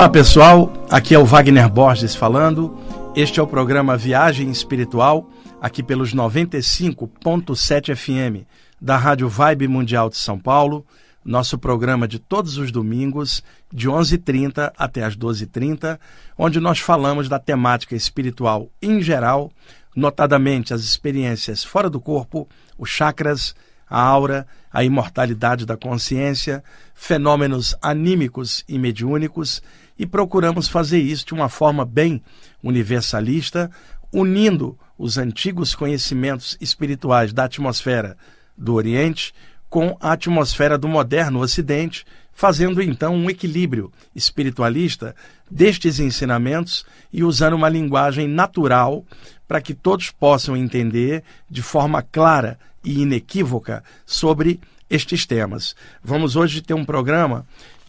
[0.00, 2.74] Olá pessoal, aqui é o Wagner Borges falando.
[3.14, 5.28] Este é o programa Viagem Espiritual,
[5.60, 8.46] aqui pelos 95.7 FM
[8.80, 10.86] da Rádio Vibe Mundial de São Paulo.
[11.22, 15.98] Nosso programa de todos os domingos, de 11h30 até as 12h30,
[16.38, 19.52] onde nós falamos da temática espiritual em geral,
[19.94, 22.48] notadamente as experiências fora do corpo,
[22.78, 23.54] os chakras,
[23.90, 26.62] a aura, a imortalidade da consciência,
[26.94, 29.60] fenômenos anímicos e mediúnicos,
[30.00, 32.22] e procuramos fazer isso de uma forma bem
[32.62, 33.70] universalista,
[34.10, 38.16] unindo os antigos conhecimentos espirituais da atmosfera
[38.56, 39.34] do Oriente
[39.68, 45.14] com a atmosfera do moderno Ocidente, fazendo então um equilíbrio espiritualista
[45.50, 49.04] destes ensinamentos e usando uma linguagem natural
[49.46, 54.58] para que todos possam entender de forma clara e inequívoca sobre
[54.88, 55.76] estes temas.
[56.02, 57.46] Vamos hoje ter um programa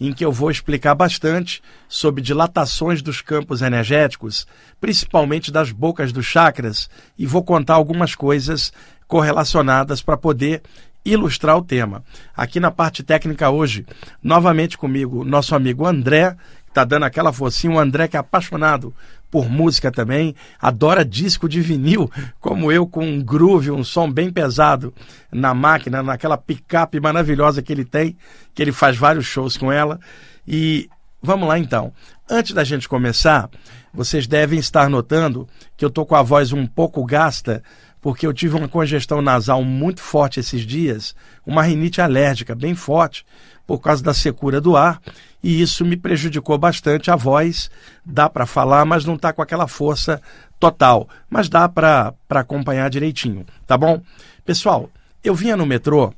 [0.07, 4.47] em que eu vou explicar bastante sobre dilatações dos campos energéticos,
[4.79, 8.73] principalmente das bocas dos chakras, e vou contar algumas coisas
[9.07, 10.63] correlacionadas para poder
[11.05, 12.03] ilustrar o tema.
[12.35, 13.85] Aqui na parte técnica hoje,
[14.23, 16.35] novamente comigo, nosso amigo André,
[16.73, 17.75] tá dando aquela focinha.
[17.75, 18.93] O André, que é apaixonado
[19.31, 24.29] por música também, adora disco de vinil, como eu, com um groove, um som bem
[24.29, 24.93] pesado
[25.31, 28.17] na máquina, naquela picape maravilhosa que ele tem,
[28.53, 29.99] que ele faz vários shows com ela.
[30.45, 30.89] E
[31.23, 31.93] vamos lá então.
[32.29, 33.49] Antes da gente começar,
[33.93, 37.63] vocês devem estar notando que eu tô com a voz um pouco gasta,
[38.01, 43.23] porque eu tive uma congestão nasal muito forte esses dias, uma rinite alérgica bem forte,
[43.67, 44.99] por causa da secura do ar,
[45.41, 47.69] e isso me prejudicou bastante a voz.
[48.03, 50.21] Dá para falar, mas não está com aquela força
[50.59, 54.01] total, mas dá para acompanhar direitinho, tá bom?
[54.43, 54.89] Pessoal,
[55.23, 56.13] eu vinha no metrô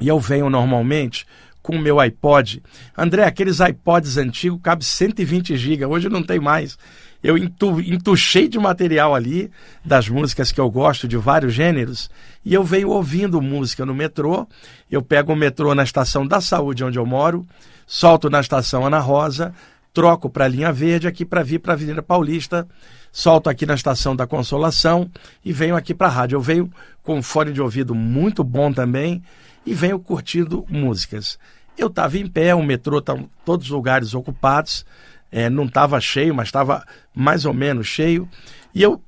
[0.00, 1.26] e eu venho normalmente
[1.62, 2.62] com o meu iPod.
[2.96, 6.78] André, aqueles iPods antigos cabe 120 GB, hoje não tem mais.
[7.22, 9.50] Eu entu, entuchei de material ali,
[9.84, 12.10] das músicas que eu gosto, de vários gêneros,
[12.44, 14.46] e eu venho ouvindo música no metrô.
[14.90, 17.46] Eu pego o metrô na estação da saúde, onde eu moro,
[17.86, 19.54] solto na estação Ana Rosa,
[19.92, 22.66] troco para a linha verde aqui para vir para a Avenida Paulista,
[23.12, 25.10] solto aqui na estação da Consolação
[25.44, 26.36] e venho aqui para a rádio.
[26.36, 29.22] Eu venho com um fone de ouvido muito bom também
[29.66, 31.38] e venho curtindo músicas.
[31.76, 34.84] Eu estava em pé, o metrô está todos os lugares ocupados,
[35.30, 38.28] é, não estava cheio, mas estava mais ou menos cheio,
[38.74, 39.02] e eu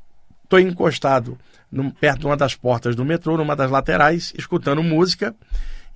[0.44, 1.38] estou encostado
[1.99, 5.34] perto de uma das portas do metrô, numa das laterais, escutando música.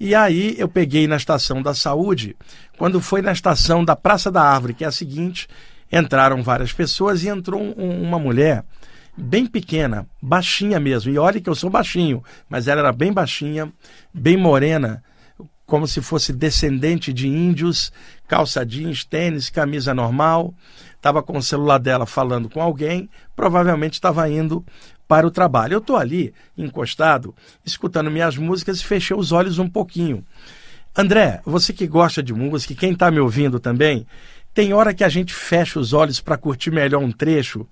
[0.01, 2.37] E aí eu peguei na estação da saúde,
[2.79, 5.49] quando foi na estação da Praça da Árvore, que é a seguinte,
[5.93, 8.65] entraram várias pessoas e entrou um, uma mulher
[9.17, 11.11] bem pequena, baixinha mesmo.
[11.11, 13.73] E olha que eu sou baixinho, mas ela era bem baixinha,
[14.13, 15.03] bem morena,
[15.67, 17.93] como se fosse descendente de índios,
[18.29, 20.55] calça jeans, tênis, camisa normal.
[20.95, 24.65] Estava com o celular dela falando com alguém, provavelmente estava indo
[25.09, 25.75] para o trabalho.
[25.75, 27.35] Eu estou ali, encostado,
[27.65, 30.25] escutando minhas músicas e fechei os olhos um pouquinho.
[30.97, 34.07] André, você que gosta de música, quem está me ouvindo também,
[34.55, 37.67] tem hora que a gente fecha os olhos para curtir melhor um trecho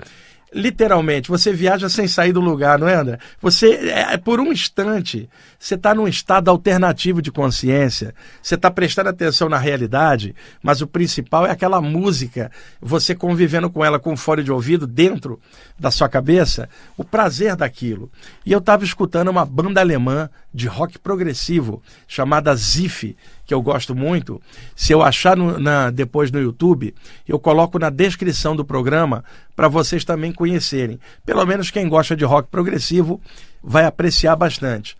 [0.54, 3.18] literalmente, você viaja sem sair do lugar, não é, André?
[3.42, 5.28] Você, é, por um instante,
[5.58, 10.86] você está num estado alternativo de consciência, você está prestando atenção na realidade, mas o
[10.86, 15.40] principal é aquela música, você convivendo com ela com fone de ouvido dentro
[15.78, 18.10] da sua cabeça, o prazer daquilo.
[18.46, 23.94] E eu estava escutando uma banda alemã de rock progressivo chamada Ziff, que eu gosto
[23.94, 24.40] muito.
[24.74, 26.94] Se eu achar no, na, depois no YouTube,
[27.26, 29.24] eu coloco na descrição do programa
[29.54, 30.98] para vocês também conhecerem.
[31.24, 33.20] Pelo menos quem gosta de rock progressivo
[33.62, 34.96] vai apreciar bastante.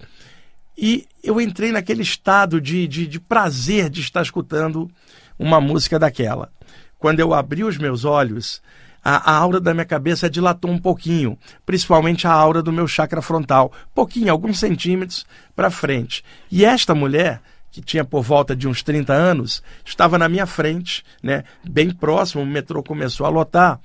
[0.77, 4.91] E eu entrei naquele estado de, de, de prazer de estar escutando
[5.39, 6.51] uma música daquela.
[6.99, 8.61] Quando eu abri os meus olhos,
[9.05, 13.21] a, a, aura da minha cabeça dilatou um pouquinho, principalmente a aura do meu chakra
[13.21, 16.25] frontal, pouquinho, alguns centímetros para frente.
[16.51, 17.41] E esta mulher,
[17.75, 22.41] que tinha por volta de uns 30 anos, estava na minha frente, né, bem próximo,
[22.41, 23.81] o metrô começou a lotar,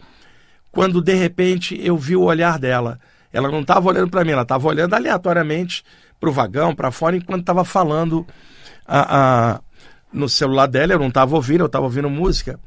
[0.72, 3.00] quando de repente eu vi o olhar dela.
[3.34, 5.84] Ela não estava olhando para mim, ela estava olhando aleatoriamente
[6.20, 8.28] para o vagão, para fora, enquanto estava falando
[8.86, 9.62] a, a,
[10.14, 10.94] no celular dela.
[10.94, 12.60] Eu não estava ouvindo, eu estava ouvindo música.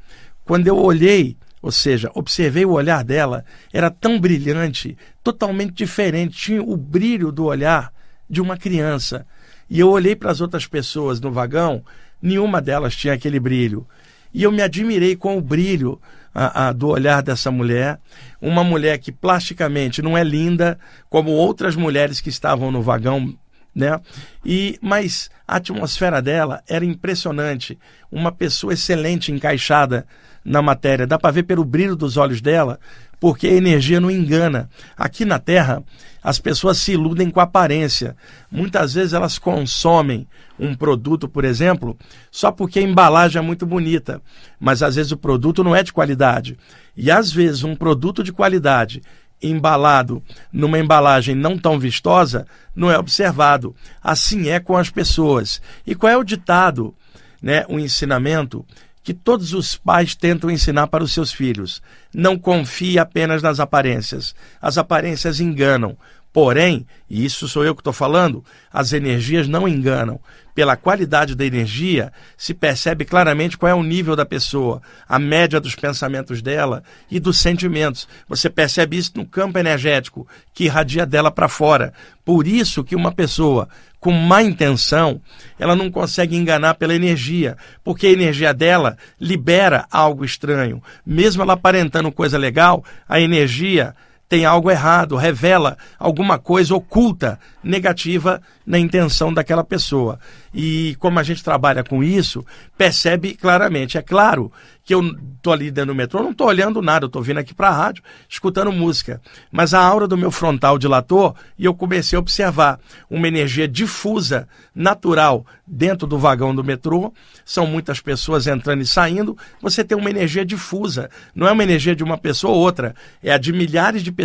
[0.43, 6.61] Quando eu olhei, ou seja, observei o olhar dela, era tão brilhante, totalmente diferente, tinha
[6.61, 7.93] o brilho do olhar
[8.29, 9.25] de uma criança.
[9.69, 11.83] E eu olhei para as outras pessoas no vagão,
[12.21, 13.87] nenhuma delas tinha aquele brilho.
[14.33, 15.99] E eu me admirei com o brilho
[16.33, 17.99] a, a, do olhar dessa mulher,
[18.41, 20.79] uma mulher que plasticamente não é linda,
[21.09, 23.35] como outras mulheres que estavam no vagão
[23.75, 23.99] né?
[24.45, 27.77] E mas a atmosfera dela era impressionante,
[28.11, 30.05] uma pessoa excelente encaixada
[30.45, 32.79] na matéria, dá para ver pelo brilho dos olhos dela,
[33.23, 34.69] porque a energia não engana.
[34.97, 35.81] Aqui na Terra,
[36.21, 38.17] as pessoas se iludem com aparência.
[38.51, 40.27] Muitas vezes elas consomem
[40.59, 41.97] um produto, por exemplo,
[42.29, 44.21] só porque a embalagem é muito bonita,
[44.59, 46.57] mas às vezes o produto não é de qualidade.
[46.97, 49.01] E às vezes um produto de qualidade
[49.41, 50.21] embalado
[50.51, 53.73] numa embalagem não tão vistosa não é observado.
[54.03, 55.61] Assim é com as pessoas.
[55.87, 56.93] E qual é o ditado,
[57.41, 58.65] né, o ensinamento
[59.03, 61.81] que todos os pais tentam ensinar para os seus filhos?
[62.13, 64.33] Não confie apenas nas aparências.
[64.61, 65.97] As aparências enganam.
[66.33, 70.19] Porém, e isso sou eu que estou falando, as energias não enganam.
[70.55, 75.59] Pela qualidade da energia, se percebe claramente qual é o nível da pessoa, a média
[75.59, 78.07] dos pensamentos dela e dos sentimentos.
[78.27, 81.93] Você percebe isso no campo energético que irradia dela para fora.
[82.25, 83.69] Por isso que uma pessoa
[84.03, 85.21] com má intenção,
[85.57, 87.55] ela não consegue enganar pela energia,
[87.85, 90.83] porque a energia dela libera algo estranho.
[91.05, 93.95] Mesmo ela aparentando coisa legal, a energia
[94.33, 100.19] tem algo errado, revela alguma coisa oculta, negativa na intenção daquela pessoa.
[100.51, 102.43] E como a gente trabalha com isso,
[102.75, 103.95] percebe claramente.
[103.95, 104.51] É claro
[104.83, 105.01] que eu
[105.35, 107.71] estou ali dentro do metrô, não estou olhando nada, eu estou vindo aqui para a
[107.71, 109.21] rádio, escutando música.
[109.51, 114.47] Mas a aura do meu frontal dilatou e eu comecei a observar uma energia difusa,
[114.75, 117.13] natural, dentro do vagão do metrô.
[117.45, 119.37] São muitas pessoas entrando e saindo.
[119.61, 121.09] Você tem uma energia difusa.
[121.33, 124.22] Não é uma energia de uma pessoa ou outra, é a de milhares de pessoas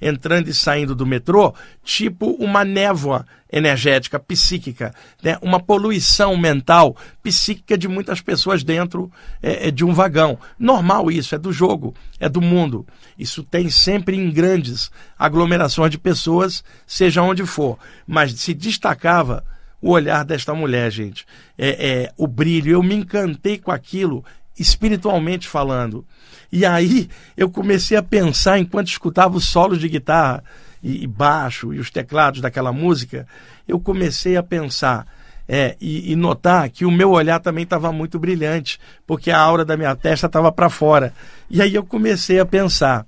[0.00, 5.36] entrando e saindo do metrô, tipo uma névoa energética, psíquica, né?
[5.42, 10.38] uma poluição mental psíquica de muitas pessoas dentro é, é, de um vagão.
[10.58, 12.86] Normal isso, é do jogo, é do mundo.
[13.18, 17.78] Isso tem sempre em grandes aglomerações de pessoas, seja onde for.
[18.06, 19.44] Mas se destacava
[19.82, 21.26] o olhar desta mulher, gente.
[21.58, 24.24] É, é, o brilho, eu me encantei com aquilo,
[24.58, 26.06] espiritualmente falando.
[26.52, 30.44] E aí eu comecei a pensar, enquanto escutava os solos de guitarra,
[30.82, 33.26] e, baixo e os teclados daquela música,
[33.68, 35.06] eu comecei a pensar
[35.48, 39.64] é, e, e, notar que o meu olhar também estava muito brilhante, porque a aura
[39.64, 41.12] da minha testa estava para fora.
[41.48, 43.06] E aí eu comecei a pensar: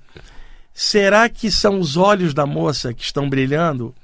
[0.72, 3.94] será que são os olhos da moça que estão brilhando?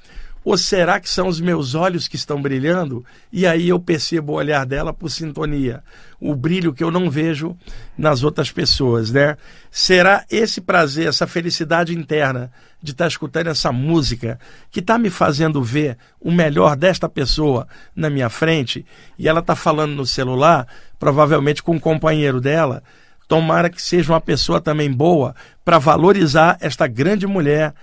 [0.42, 3.04] Ou será que são os meus olhos que estão brilhando?
[3.30, 5.82] E aí eu percebo o olhar dela por sintonia,
[6.18, 7.56] o brilho que eu não vejo
[7.96, 9.36] nas outras pessoas, né?
[9.70, 12.50] Será esse prazer, essa felicidade interna
[12.82, 14.40] de estar tá escutando essa música
[14.70, 18.86] que está me fazendo ver o melhor desta pessoa na minha frente
[19.18, 20.66] e ela está falando no celular,
[20.98, 22.82] provavelmente com um companheiro dela.
[23.28, 25.34] Tomara que seja uma pessoa também boa
[25.64, 27.74] para valorizar esta grande mulher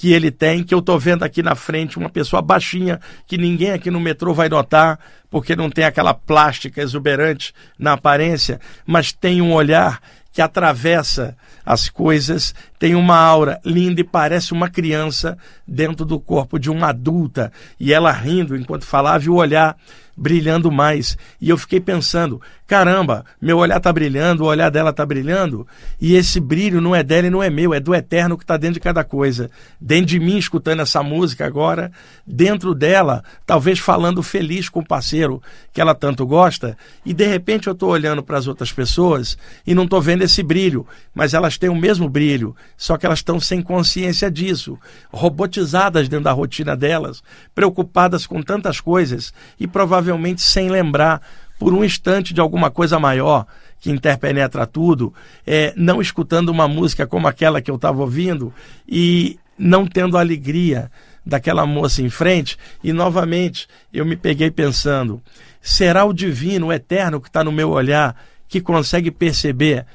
[0.00, 3.72] que ele tem, que eu estou vendo aqui na frente, uma pessoa baixinha, que ninguém
[3.72, 4.98] aqui no metrô vai notar,
[5.28, 10.00] porque não tem aquela plástica exuberante na aparência, mas tem um olhar
[10.32, 11.36] que atravessa
[11.66, 15.36] as coisas, tem uma aura linda e parece uma criança
[15.68, 17.52] dentro do corpo de uma adulta.
[17.78, 19.76] E ela rindo enquanto falava e o olhar
[20.20, 21.16] brilhando mais.
[21.40, 25.66] E eu fiquei pensando, caramba, meu olhar está brilhando, o olhar dela está brilhando,
[25.98, 28.58] e esse brilho não é dela e não é meu, é do eterno que está
[28.58, 29.50] dentro de cada coisa.
[29.80, 31.90] Dentro de mim, escutando essa música agora,
[32.26, 35.42] dentro dela, talvez falando feliz com o parceiro
[35.72, 39.74] que ela tanto gosta, e de repente eu estou olhando para as outras pessoas e
[39.74, 43.38] não estou vendo esse brilho, mas elas têm o mesmo brilho, só que elas estão
[43.38, 44.78] sem consciência disso,
[45.12, 47.22] robotizadas dentro da rotina delas,
[47.54, 51.20] preocupadas com tantas coisas e provavelmente sem lembrar
[51.58, 53.46] por um instante de alguma coisa maior
[53.80, 55.12] que interpenetra tudo,
[55.46, 58.52] é, não escutando uma música como aquela que eu estava ouvindo
[58.88, 60.90] e não tendo a alegria
[61.24, 62.56] daquela moça em frente.
[62.82, 65.22] E novamente eu me peguei pensando:
[65.60, 68.16] será o divino, o eterno que está no meu olhar,
[68.48, 69.86] que consegue perceber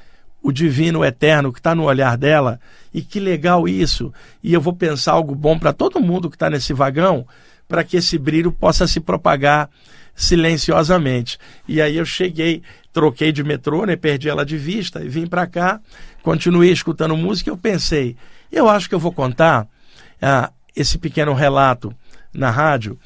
[0.46, 2.60] o divino, eterno que está no olhar dela?
[2.94, 4.14] E que legal isso!
[4.44, 7.28] E eu vou pensar algo bom para todo mundo que está nesse vagão,
[7.68, 9.72] para que esse brilho possa se propagar
[10.16, 11.40] silenciosamente.
[11.68, 12.62] E aí eu cheguei,
[12.94, 15.82] troquei de metrô, né, perdi ela de vista e vim para cá,
[16.22, 18.16] continuei escutando música eu pensei,
[18.52, 19.68] eu acho que eu vou contar
[20.22, 21.92] ah, esse pequeno relato
[22.32, 23.00] na rádio.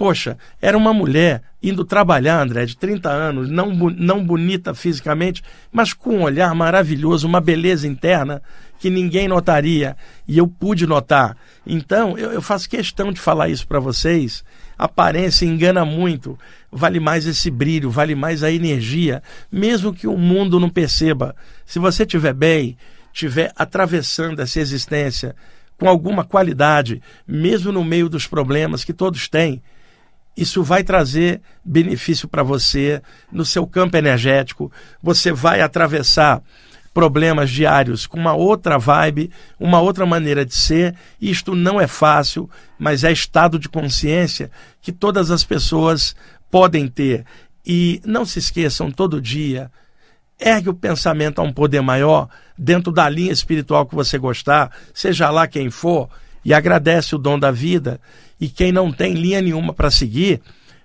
[0.00, 5.92] Poxa, era uma mulher indo trabalhar, André, de 30 anos, não, não bonita fisicamente, mas
[5.92, 8.40] com um olhar maravilhoso, uma beleza interna
[8.78, 9.94] que ninguém notaria.
[10.26, 11.36] E eu pude notar.
[11.66, 14.42] Então, eu, eu faço questão de falar isso para vocês,
[14.78, 16.38] aparência engana muito.
[16.72, 21.36] Vale mais esse brilho, vale mais a energia, mesmo que o mundo não perceba.
[21.66, 22.74] Se você estiver bem,
[23.12, 25.36] estiver atravessando essa existência
[25.78, 29.62] com alguma qualidade, mesmo no meio dos problemas que todos têm,
[30.36, 34.72] isso vai trazer benefício para você no seu campo energético.
[35.02, 36.42] Você vai atravessar
[36.92, 40.94] problemas diários com uma outra vibe, uma outra maneira de ser.
[41.20, 46.16] Isto não é fácil, mas é estado de consciência que todas as pessoas
[46.50, 47.24] podem ter.
[47.64, 49.70] E não se esqueçam todo dia,
[50.38, 55.30] ergue o pensamento a um poder maior dentro da linha espiritual que você gostar, seja
[55.30, 56.08] lá quem for,
[56.44, 58.00] e agradece o dom da vida.
[58.40, 60.40] E quem não tem linha nenhuma para seguir,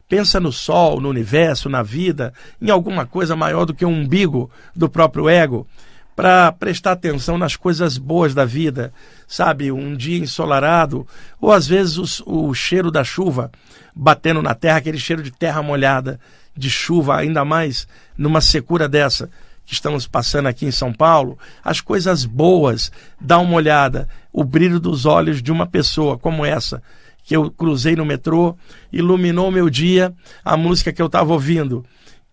[0.07, 4.49] pensa no sol, no universo, na vida, em alguma coisa maior do que um umbigo
[4.75, 5.67] do próprio ego
[6.15, 8.93] para prestar atenção nas coisas boas da vida,
[9.27, 9.71] sabe?
[9.71, 11.05] Um dia ensolarado,
[11.41, 13.51] ou às vezes o, o, cheiro da chuva
[13.93, 16.19] batendo na terra, aquele cheiro de terra molhada,
[16.55, 17.85] de chuva, ainda mais
[18.17, 19.29] numa secura dessa
[19.65, 24.79] que estamos passando aqui em São Paulo, as coisas boas, dá uma olhada, o brilho
[24.79, 26.83] dos olhos de uma pessoa como essa
[27.25, 28.55] que eu cruzei no metrô,
[28.93, 30.13] iluminou meu dia,
[30.43, 31.83] a música que eu estava ouvindo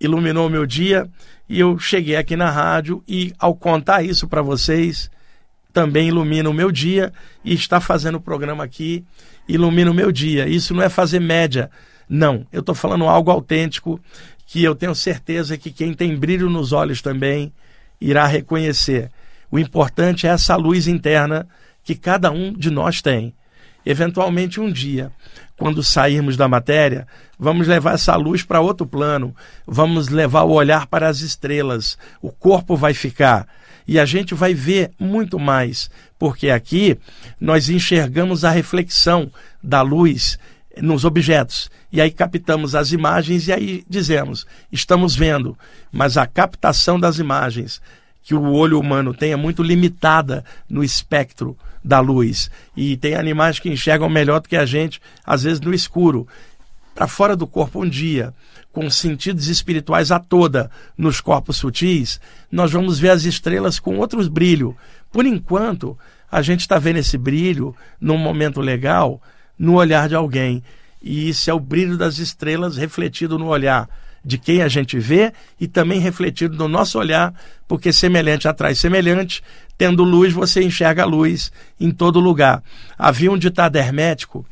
[0.02, 1.08] iluminou meu dia
[1.49, 5.11] e eu cheguei aqui na rádio e ao contar isso para vocês
[5.72, 7.12] também ilumina o meu dia
[7.44, 9.04] e está fazendo o programa aqui
[9.49, 10.49] ilumina o meu dia.
[10.49, 11.70] Isso não é fazer média,
[12.08, 12.46] não.
[12.52, 13.99] Eu estou falando algo autêntico
[14.46, 17.52] que eu tenho certeza que quem tem brilho nos olhos também
[18.00, 19.11] irá reconhecer.
[19.50, 21.46] O importante é essa luz interna
[21.84, 23.34] que cada um de nós tem.
[23.85, 25.11] Eventualmente, um dia,
[25.57, 27.07] quando sairmos da matéria,
[27.39, 29.35] vamos levar essa luz para outro plano,
[29.67, 33.47] vamos levar o olhar para as estrelas, o corpo vai ficar.
[33.87, 36.97] E a gente vai ver muito mais, porque aqui
[37.41, 39.31] nós enxergamos a reflexão
[39.62, 40.39] da luz
[40.81, 41.71] nos objetos.
[41.91, 45.59] E aí captamos as imagens e aí dizemos, estamos vendo,
[45.91, 47.83] mas a captação das imagens
[48.23, 52.51] que o olho humano tem é muito limitada no espectro da luz.
[52.77, 56.27] E tem animais que enxergam melhor do que a gente, às vezes no escuro.
[56.95, 58.35] Para fora do corpo, um dia,
[58.73, 62.21] com sentidos espirituais a toda nos corpos sutis,
[62.51, 64.77] nós vamos ver as estrelas com outros brilho.
[65.11, 65.99] Por enquanto,
[66.31, 69.21] a gente está vendo esse brilho num momento legal
[69.59, 70.62] no olhar de alguém.
[71.03, 73.89] E isso é o brilho das estrelas refletido no olhar
[74.25, 77.35] de quem a gente vê e também refletido no nosso olhar,
[77.67, 79.43] porque semelhante atrai semelhante,
[79.76, 82.62] tendo luz você enxerga luz em todo lugar.
[82.97, 84.47] Havia um ditado hermético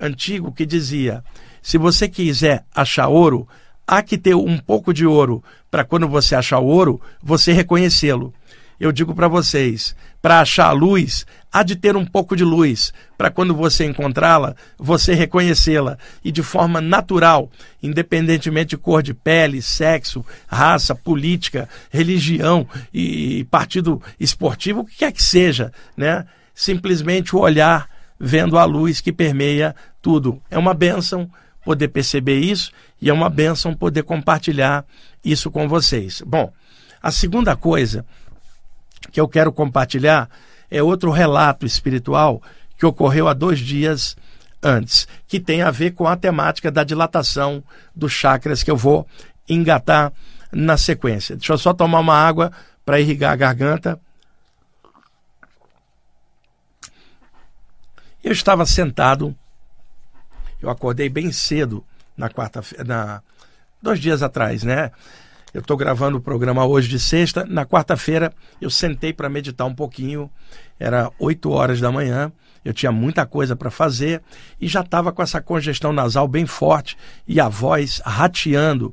[0.00, 1.22] antigo que dizia:
[1.62, 3.48] se você quiser achar ouro,
[3.86, 8.34] há que ter um pouco de ouro para quando você achar ouro, você reconhecê-lo
[8.78, 9.94] eu digo para vocês,
[10.24, 14.56] para achar a luz, há de ter um pouco de luz, para quando você encontrá-la,
[14.78, 17.50] você reconhecê-la e de forma natural,
[17.82, 25.12] independentemente de cor de pele, sexo, raça, política, religião e partido esportivo, o que quer
[25.12, 26.24] que seja, né?
[26.54, 27.86] Simplesmente o olhar
[28.18, 30.40] vendo a luz que permeia tudo.
[30.50, 31.30] É uma bênção
[31.62, 34.86] poder perceber isso e é uma bênção poder compartilhar
[35.22, 36.22] isso com vocês.
[36.26, 36.50] Bom,
[37.02, 38.06] a segunda coisa
[39.14, 40.28] que eu quero compartilhar
[40.68, 42.42] é outro relato espiritual
[42.76, 44.16] que ocorreu há dois dias
[44.60, 47.62] antes, que tem a ver com a temática da dilatação
[47.94, 49.06] dos chakras que eu vou
[49.48, 50.12] engatar
[50.50, 51.36] na sequência.
[51.36, 52.50] Deixa eu só tomar uma água
[52.84, 54.00] para irrigar a garganta.
[58.22, 59.32] Eu estava sentado,
[60.60, 61.84] eu acordei bem cedo
[62.16, 63.22] na quarta-feira,
[63.80, 64.90] dois dias atrás, né?
[65.54, 67.46] Eu estou gravando o programa hoje de sexta.
[67.46, 70.28] Na quarta-feira eu sentei para meditar um pouquinho.
[70.80, 72.32] Era 8 horas da manhã.
[72.64, 74.20] Eu tinha muita coisa para fazer
[74.60, 76.96] e já estava com essa congestão nasal bem forte
[77.28, 78.92] e a voz rateando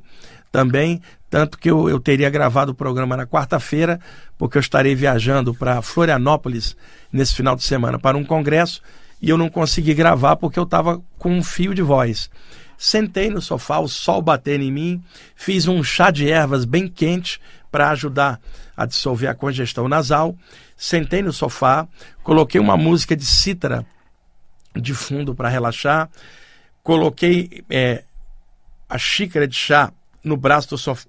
[0.52, 1.02] também.
[1.28, 3.98] Tanto que eu, eu teria gravado o programa na quarta-feira,
[4.38, 6.76] porque eu estarei viajando para Florianópolis
[7.12, 8.80] nesse final de semana para um congresso
[9.20, 12.30] e eu não consegui gravar porque eu estava com um fio de voz.
[12.84, 15.04] Sentei no sofá, o sol batendo em mim,
[15.36, 18.40] fiz um chá de ervas bem quente para ajudar
[18.76, 20.36] a dissolver a congestão nasal.
[20.76, 21.86] Sentei no sofá,
[22.24, 23.86] coloquei uma música de cítara
[24.74, 26.10] de fundo para relaxar,
[26.82, 28.02] coloquei é,
[28.88, 29.92] a xícara de chá
[30.24, 31.08] no braço do sofá,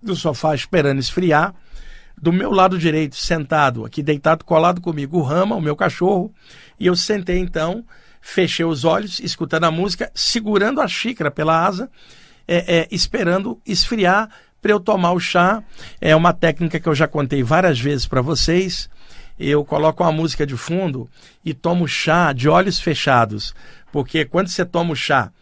[0.00, 1.52] do sofá esperando esfriar.
[2.16, 6.32] Do meu lado direito, sentado, aqui deitado, colado comigo, o Rama, o meu cachorro,
[6.78, 7.84] e eu sentei então
[8.22, 11.90] fechei os olhos, escutando a música, segurando a xícara pela asa,
[12.46, 14.30] é, é, esperando esfriar
[14.62, 15.62] para eu tomar o chá.
[16.00, 18.88] É uma técnica que eu já contei várias vezes para vocês.
[19.38, 21.10] Eu coloco uma música de fundo
[21.44, 23.52] e tomo chá de olhos fechados,
[23.90, 25.32] porque quando você toma o chá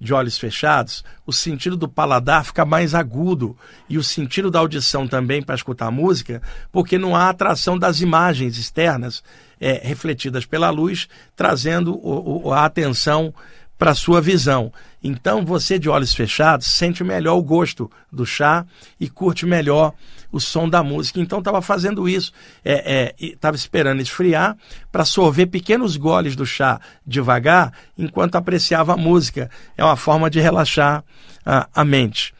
[0.00, 3.54] de olhos fechados, o sentido do paladar fica mais agudo
[3.86, 6.40] e o sentido da audição também para escutar música,
[6.72, 9.22] porque não há atração das imagens externas
[9.60, 13.34] é, refletidas pela luz, trazendo o, o, a atenção
[13.78, 14.72] para a sua visão.
[15.02, 18.66] Então você de olhos fechados sente melhor o gosto do chá
[18.98, 19.94] e curte melhor
[20.30, 21.18] o som da música.
[21.18, 22.30] Então estava fazendo isso,
[22.62, 24.56] estava é, é, esperando esfriar
[24.92, 29.50] para sorver pequenos goles do chá devagar enquanto apreciava a música.
[29.76, 31.02] É uma forma de relaxar
[31.44, 32.34] a, a mente.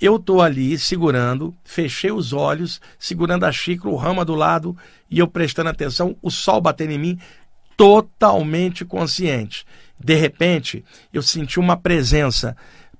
[0.00, 4.76] Eu estou ali segurando, fechei os olhos, segurando a xícara, o rama do lado
[5.10, 7.18] e eu prestando atenção, o sol batendo em mim,
[7.76, 9.64] totalmente consciente.
[9.98, 12.56] De repente, eu senti uma presença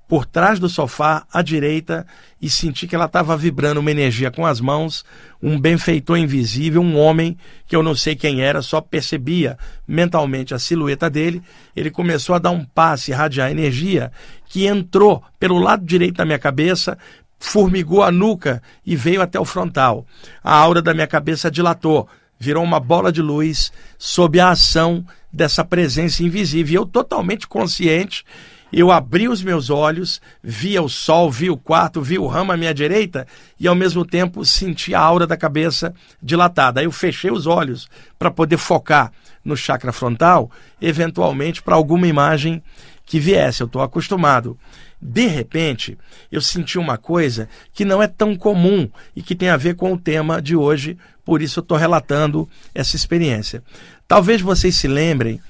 [0.09, 2.07] por trás do sofá à direita
[2.41, 5.05] e senti que ela estava vibrando uma energia com as mãos,
[5.43, 7.37] um benfeitor invisível, um homem
[7.67, 11.43] que eu não sei quem era, só percebia mentalmente a silhueta dele.
[11.77, 14.11] Ele começou a dar um passe, irradiar energia
[14.47, 16.97] que entrou pelo lado direito da minha cabeça,
[17.39, 20.07] formigou a nuca e veio até o frontal.
[20.43, 25.65] A aura da minha cabeça dilatou, virou uma bola de luz sob a ação dessa
[25.65, 26.73] presença invisível.
[26.73, 28.25] E eu totalmente consciente,
[28.73, 32.57] eu abri os meus olhos, via o sol, vi o quarto, vi o ramo à
[32.57, 33.27] minha direita
[33.59, 36.81] e ao mesmo tempo senti a aura da cabeça dilatada.
[36.81, 39.11] Aí eu fechei os olhos para poder focar
[39.45, 42.63] no chakra frontal, eventualmente para alguma imagem
[43.07, 43.63] que viesse.
[43.63, 44.59] Eu estou acostumado.
[45.01, 45.97] De repente,
[46.31, 49.93] eu senti uma coisa que não é tão comum e que tem a ver com
[49.93, 53.63] o tema de hoje, por isso eu estou relatando essa experiência.
[54.09, 55.41] Talvez vocês se lembrem,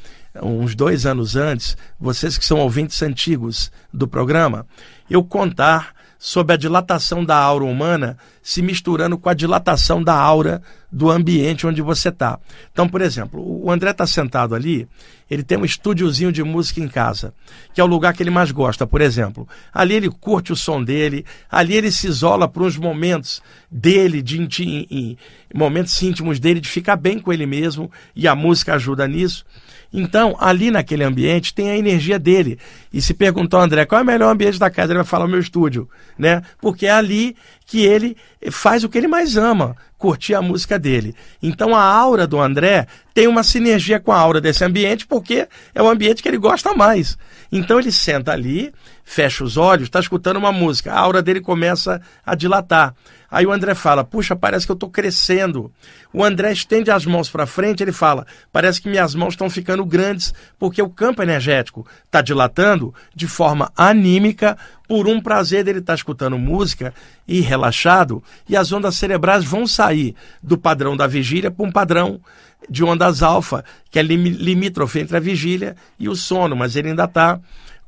[0.42, 4.66] uns dois anos antes, vocês que são ouvintes antigos do programa,
[5.08, 10.60] eu contar sobre a dilatação da aura humana se misturando com a dilatação da aura
[10.90, 12.40] do ambiente onde você está.
[12.72, 14.88] Então, por exemplo, o André está sentado ali,
[15.30, 17.32] ele tem um estúdiozinho de música em casa,
[17.72, 19.46] que é o lugar que ele mais gosta, por exemplo.
[19.72, 24.44] Ali ele curte o som dele, ali ele se isola para uns momentos dele, de,
[24.46, 25.16] de,
[25.54, 29.44] momentos íntimos dele, de ficar bem com ele mesmo, e a música ajuda nisso.
[29.92, 32.58] Então, ali naquele ambiente tem a energia dele.
[32.92, 35.24] E se perguntou ao André qual é o melhor ambiente da casa, ele vai falar
[35.24, 36.42] o meu estúdio, né?
[36.60, 37.34] Porque é ali
[37.66, 38.16] que ele
[38.50, 41.14] faz o que ele mais ama, curtir a música dele.
[41.42, 45.82] Então a aura do André tem uma sinergia com a aura desse ambiente, porque é
[45.82, 47.18] o ambiente que ele gosta mais.
[47.50, 48.72] Então ele senta ali,
[49.04, 52.94] fecha os olhos, está escutando uma música, a aura dele começa a dilatar.
[53.30, 55.70] Aí o André fala: Puxa, parece que eu estou crescendo.
[56.12, 59.84] O André estende as mãos para frente, ele fala: Parece que minhas mãos estão ficando
[59.84, 64.56] grandes, porque o campo energético está dilatando de forma anímica
[64.88, 66.94] por um prazer dele estar tá escutando música
[67.26, 72.18] e relaxado, e as ondas cerebrais vão sair do padrão da vigília para um padrão
[72.68, 77.04] de ondas alfa, que é limítrofe entre a vigília e o sono, mas ele ainda
[77.04, 77.38] está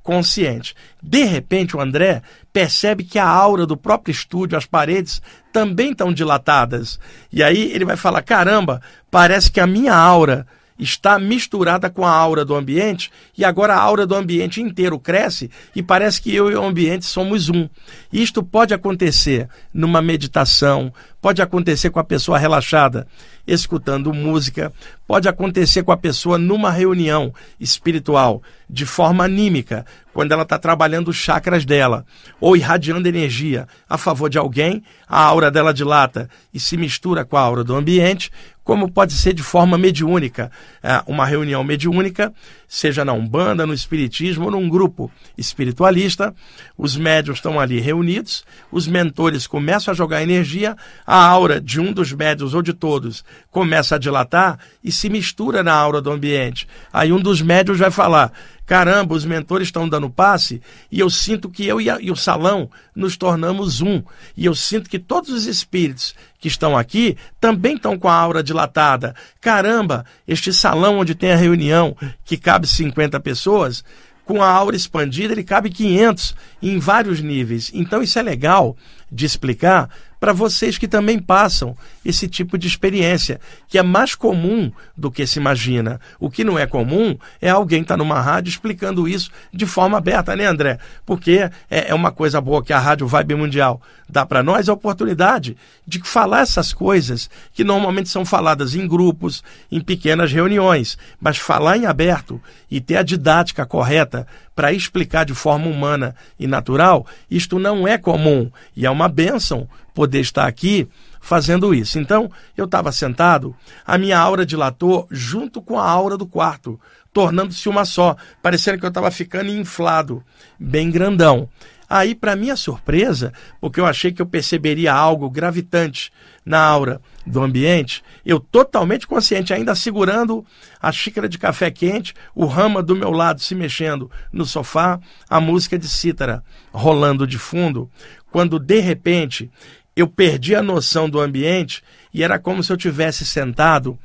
[0.02, 0.74] consciente.
[1.02, 6.12] De repente, o André percebe que a aura do próprio estúdio, as paredes, também estão
[6.12, 6.98] dilatadas.
[7.32, 10.46] E aí ele vai falar: caramba, parece que a minha aura
[10.80, 15.50] está misturada com a aura do ambiente e agora a aura do ambiente inteiro cresce
[15.76, 17.68] e parece que eu e o ambiente somos um.
[18.12, 23.06] Isto pode acontecer numa meditação, pode acontecer com a pessoa relaxada,
[23.46, 24.72] escutando música,
[25.06, 31.08] pode acontecer com a pessoa numa reunião espiritual, de forma anímica, quando ela está trabalhando
[31.08, 32.04] os chakras dela,
[32.40, 37.36] ou irradiando energia a favor de alguém, a aura dela dilata e se mistura com
[37.36, 38.30] a aura do ambiente,
[38.70, 40.48] como pode ser de forma mediúnica,
[40.80, 42.32] é, uma reunião mediúnica,
[42.72, 46.32] seja na Umbanda, no Espiritismo ou num grupo espiritualista,
[46.78, 51.92] os médios estão ali reunidos, os mentores começam a jogar energia, a aura de um
[51.92, 56.68] dos médios ou de todos começa a dilatar e se mistura na aura do ambiente.
[56.92, 58.32] Aí um dos médios vai falar:
[58.64, 62.16] caramba, os mentores estão dando passe e eu sinto que eu e, a, e, o
[62.16, 64.00] salão nos tornamos um.
[64.36, 68.42] E eu sinto que todos os espíritos que estão aqui também estão com a aura
[68.42, 69.14] dilatada.
[69.40, 73.84] Caramba, este salão onde tem a reunião que cabe 50 pessoas,
[74.24, 77.70] com a aura expandida, ele cabe 500 em vários níveis.
[77.74, 78.76] Então isso é legal
[79.10, 84.70] de explicar para vocês que também passam esse tipo de experiência, que é mais comum
[84.94, 85.98] do que se imagina.
[86.20, 89.96] O que não é comum é alguém estar tá numa rádio explicando isso de forma
[89.96, 90.78] aberta, né, André?
[91.06, 94.74] Porque é, é uma coisa boa que a Rádio Vibe Mundial dá para nós a
[94.74, 95.56] oportunidade
[95.86, 101.78] de falar essas coisas que normalmente são faladas em grupos, em pequenas reuniões, mas falar
[101.78, 107.58] em aberto e ter a didática correta para explicar de forma humana e natural, isto
[107.58, 109.66] não é comum e é uma bênção
[110.00, 110.88] poder estar aqui
[111.20, 111.98] fazendo isso.
[111.98, 113.54] Então, eu estava sentado,
[113.86, 116.80] a minha aura dilatou junto com a aura do quarto,
[117.12, 120.24] tornando-se uma só, parecendo que eu estava ficando inflado,
[120.58, 121.50] bem grandão.
[121.86, 126.10] Aí, para minha surpresa, porque eu achei que eu perceberia algo gravitante
[126.46, 130.46] na aura do ambiente, eu totalmente consciente, ainda segurando
[130.80, 135.40] a xícara de café quente, o rama do meu lado se mexendo no sofá, a
[135.40, 137.90] música de cítara rolando de fundo,
[138.30, 139.50] quando de repente
[139.94, 143.98] eu perdi a noção do ambiente e era como se eu tivesse sentado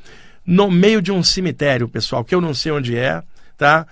[0.46, 3.24] no meio de um cemitério, pessoal, que eu não sei onde é,
[3.58, 3.88] tá?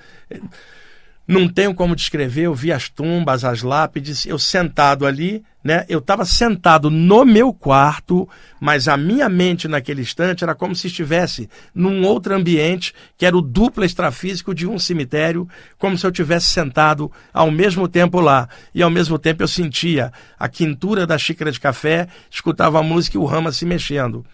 [1.25, 5.85] Não tenho como descrever, eu vi as tumbas, as lápides, eu sentado ali, né?
[5.87, 8.27] Eu estava sentado no meu quarto,
[8.59, 13.37] mas a minha mente naquele instante era como se estivesse num outro ambiente, que era
[13.37, 18.49] o duplo extrafísico de um cemitério, como se eu tivesse sentado ao mesmo tempo lá.
[18.75, 23.15] E ao mesmo tempo eu sentia a quintura da xícara de café, escutava a música
[23.15, 24.25] e o rama se mexendo.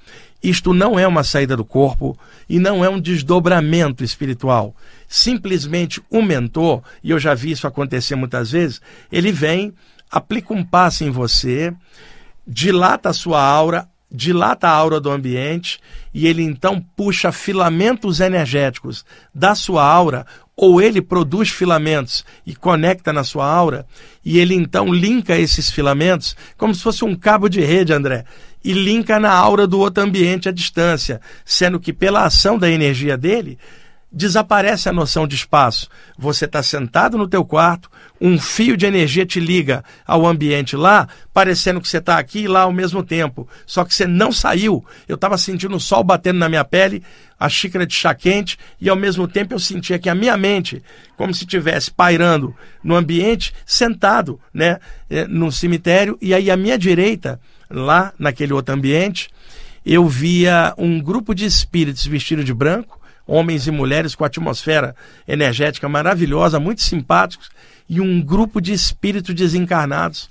[0.41, 4.75] Isto não é uma saída do corpo e não é um desdobramento espiritual.
[5.07, 9.73] Simplesmente o mentor, e eu já vi isso acontecer muitas vezes, ele vem,
[10.09, 11.73] aplica um passe em você,
[12.47, 15.79] dilata a sua aura, dilata a aura do ambiente
[16.13, 20.25] e ele então puxa filamentos energéticos da sua aura
[20.61, 23.85] ou ele produz filamentos e conecta na sua aura,
[24.25, 28.25] e ele então linka esses filamentos como se fosse um cabo de rede, André,
[28.63, 33.17] e linka na aura do outro ambiente à distância, sendo que pela ação da energia
[33.17, 33.57] dele,
[34.11, 35.87] desaparece a noção de espaço.
[36.17, 41.07] Você está sentado no teu quarto, um fio de energia te liga ao ambiente lá,
[41.33, 43.47] parecendo que você está aqui e lá ao mesmo tempo.
[43.65, 44.83] Só que você não saiu.
[45.07, 47.03] Eu estava sentindo o sol batendo na minha pele,
[47.39, 50.83] a xícara de chá quente, e ao mesmo tempo eu sentia que a minha mente,
[51.15, 56.77] como se estivesse pairando no ambiente, sentado né, eh, no cemitério, e aí à minha
[56.77, 57.39] direita,
[57.69, 59.29] lá naquele outro ambiente,
[59.85, 64.95] eu via um grupo de espíritos vestidos de branco, homens e mulheres com atmosfera
[65.27, 67.49] energética maravilhosa, muito simpáticos,
[67.87, 70.29] e um grupo de espíritos desencarnados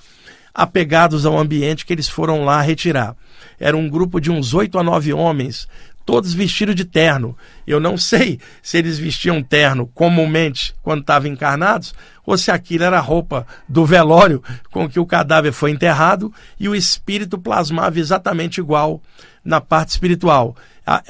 [0.55, 3.17] apegados ao ambiente que eles foram lá retirar.
[3.61, 5.69] Era um grupo de uns oito a nove homens,
[6.09, 7.37] todos vestidos de terno.
[7.67, 11.95] Eu não sei se eles vestiam terno comumente quando estavam encarnados
[12.25, 16.67] ou se aquilo era a roupa do velório com que o cadáver foi enterrado e
[16.67, 19.03] o espírito plasmava exatamente igual
[19.45, 20.57] na parte espiritual.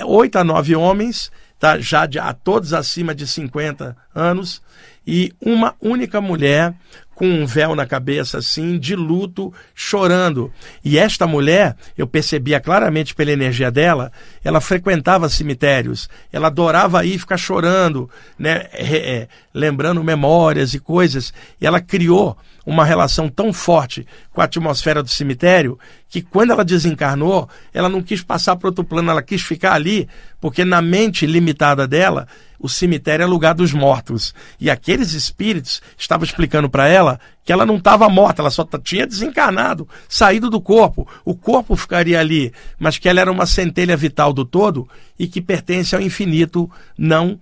[0.04, 1.30] Oito a nove homens
[1.60, 4.60] tá, já de, a todos acima de 50 anos,
[5.06, 6.74] e uma única mulher
[7.18, 10.52] com um véu na cabeça, assim, de luto, chorando.
[10.84, 14.12] E esta mulher, eu percebia claramente pela energia dela,
[14.44, 21.34] ela frequentava cemitérios, ela adorava ir ficar chorando, né, é, lembrando memórias e coisas.
[21.60, 26.62] E ela criou uma relação tão forte com a atmosfera do cemitério que quando ela
[26.62, 30.06] desencarnou, ela não quis passar para outro plano, ela quis ficar ali,
[30.38, 32.28] porque na mente limitada dela,
[32.60, 34.34] o cemitério é lugar dos mortos.
[34.60, 39.06] E aqueles espíritos estavam explicando para ela que ela não estava morta, ela só tinha
[39.06, 41.08] desencarnado, saído do corpo.
[41.24, 44.86] O corpo ficaria ali, mas que ela era uma centelha vital do todo
[45.18, 47.40] e que pertence ao infinito, não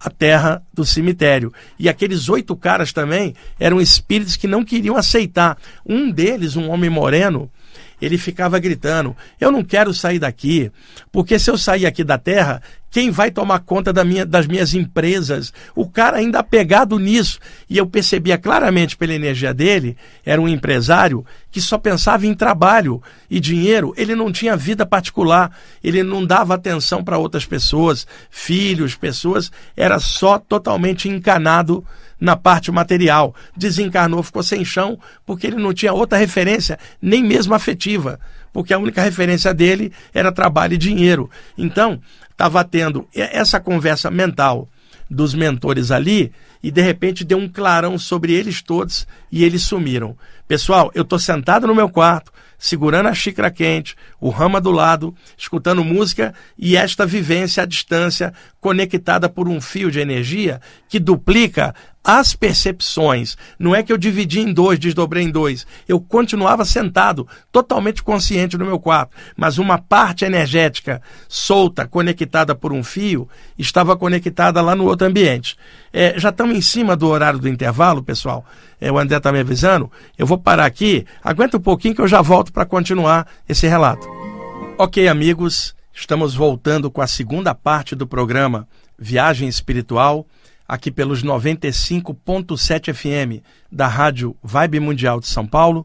[0.00, 1.52] à terra do cemitério.
[1.78, 5.58] E aqueles oito caras também eram espíritos que não queriam aceitar.
[5.86, 7.50] Um deles, um homem moreno,
[8.00, 10.72] ele ficava gritando: Eu não quero sair daqui,
[11.12, 14.74] porque se eu sair aqui da terra, quem vai tomar conta da minha, das minhas
[14.74, 15.52] empresas?
[15.76, 17.38] O cara ainda apegado nisso.
[17.68, 23.00] E eu percebia claramente pela energia dele, era um empresário que só pensava em trabalho
[23.30, 23.94] e dinheiro.
[23.96, 30.00] Ele não tinha vida particular, ele não dava atenção para outras pessoas, filhos, pessoas, era
[30.00, 31.84] só totalmente encanado
[32.20, 33.34] na parte material.
[33.56, 38.20] Desencarnou, ficou sem chão, porque ele não tinha outra referência, nem mesmo afetiva,
[38.52, 41.30] porque a única referência dele era trabalho e dinheiro.
[41.56, 44.68] Então, estava tendo essa conversa mental
[45.10, 46.32] dos mentores ali
[46.62, 50.16] e de repente deu um clarão sobre eles todos e eles sumiram.
[50.46, 55.14] Pessoal, eu estou sentado no meu quarto, segurando a xícara quente, o rama do lado,
[55.36, 61.74] escutando música e esta vivência à distância, conectada por um fio de energia que duplica
[62.02, 63.36] as percepções.
[63.58, 65.66] Não é que eu dividi em dois, desdobrei em dois.
[65.88, 72.72] Eu continuava sentado, totalmente consciente no meu quarto, mas uma parte energética solta, conectada por
[72.72, 75.56] um fio, estava conectada lá no outro ambiente.
[75.92, 78.44] É, já estamos em cima do horário do intervalo, pessoal.
[78.80, 79.90] É, o André está me avisando.
[80.16, 81.04] Eu vou parar aqui.
[81.22, 84.08] Aguenta um pouquinho que eu já volto para continuar esse relato.
[84.78, 88.66] Ok, amigos, estamos voltando com a segunda parte do programa
[88.98, 90.26] Viagem Espiritual,
[90.70, 95.84] aqui pelos 95.7 FM da Rádio Vibe Mundial de São Paulo.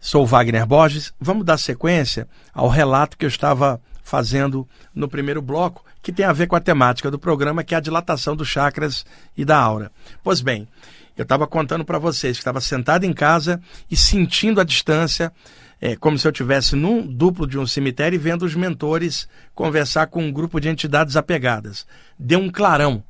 [0.00, 1.12] Sou Wagner Borges.
[1.20, 6.32] Vamos dar sequência ao relato que eu estava fazendo no primeiro bloco, que tem a
[6.32, 9.04] ver com a temática do programa, que é a dilatação dos chakras
[9.36, 9.92] e da aura.
[10.24, 10.66] Pois bem,
[11.14, 15.30] eu estava contando para vocês que estava sentado em casa e sentindo a distância,
[15.78, 20.06] é, como se eu estivesse num duplo de um cemitério e vendo os mentores conversar
[20.06, 21.86] com um grupo de entidades apegadas.
[22.18, 23.04] Deu um clarão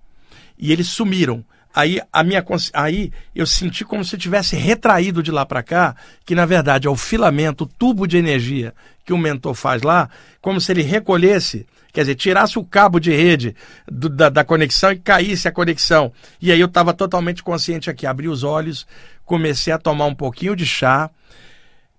[0.59, 1.45] e eles sumiram.
[1.75, 5.95] Aí, a minha, aí eu senti como se tivesse retraído de lá para cá,
[6.25, 10.11] que na verdade é o filamento, o tubo de energia que o mentor faz lá,
[10.41, 13.55] como se ele recolhesse, quer dizer, tirasse o cabo de rede
[13.87, 16.13] do, da, da conexão e caísse a conexão.
[16.43, 18.87] E aí eu estava totalmente consciente aqui, abri os olhos,
[19.25, 21.11] comecei a tomar um pouquinho de chá,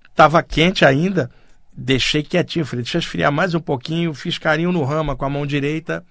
[0.09, 1.31] estava quente ainda,
[1.71, 5.47] deixei quietinho, falei, deixa esfriar mais um pouquinho, fiz carinho no rama com a mão
[5.47, 6.03] direita,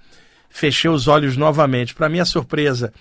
[0.49, 1.95] fechei os olhos novamente.
[1.95, 2.93] Para minha surpresa,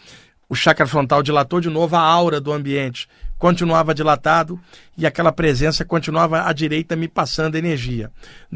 [0.50, 3.08] o chakra frontal dilatou de novo, a aura do ambiente
[3.38, 4.60] continuava dilatado
[4.98, 8.12] e aquela presença continuava à direita me passando energia.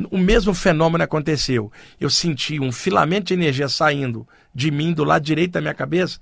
[0.10, 1.71] O mesmo fenômeno aconteceu.
[1.99, 6.19] Eu senti um filamento de energia saindo de mim, do lado direito da minha cabeça,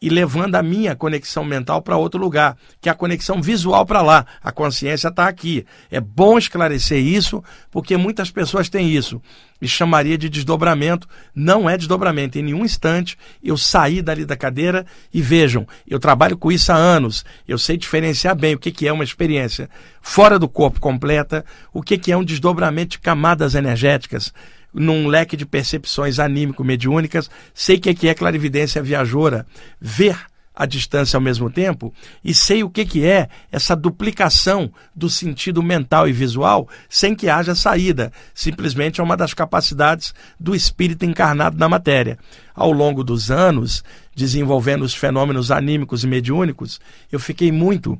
[0.00, 4.00] e levando a minha conexão mental para outro lugar, que é a conexão visual para
[4.00, 4.24] lá.
[4.42, 5.66] A consciência está aqui.
[5.90, 9.20] É bom esclarecer isso, porque muitas pessoas têm isso.
[9.60, 11.08] E chamaria de desdobramento.
[11.34, 12.38] Não é desdobramento.
[12.38, 16.76] Em nenhum instante eu saí dali da cadeira e vejam, eu trabalho com isso há
[16.76, 17.24] anos.
[17.46, 19.68] Eu sei diferenciar bem o que, que é uma experiência
[20.00, 24.32] fora do corpo completa, o que, que é um desdobramento de camadas energéticas
[24.72, 29.46] num leque de percepções anímico-mediúnicas, sei que é clarividência viajora,
[29.80, 30.16] ver
[30.58, 35.62] a distância ao mesmo tempo, e sei o que, que é essa duplicação do sentido
[35.62, 38.12] mental e visual sem que haja saída.
[38.34, 42.18] Simplesmente é uma das capacidades do espírito encarnado na matéria.
[42.52, 43.84] Ao longo dos anos,
[44.16, 46.80] desenvolvendo os fenômenos anímicos e mediúnicos,
[47.12, 47.96] eu fiquei muito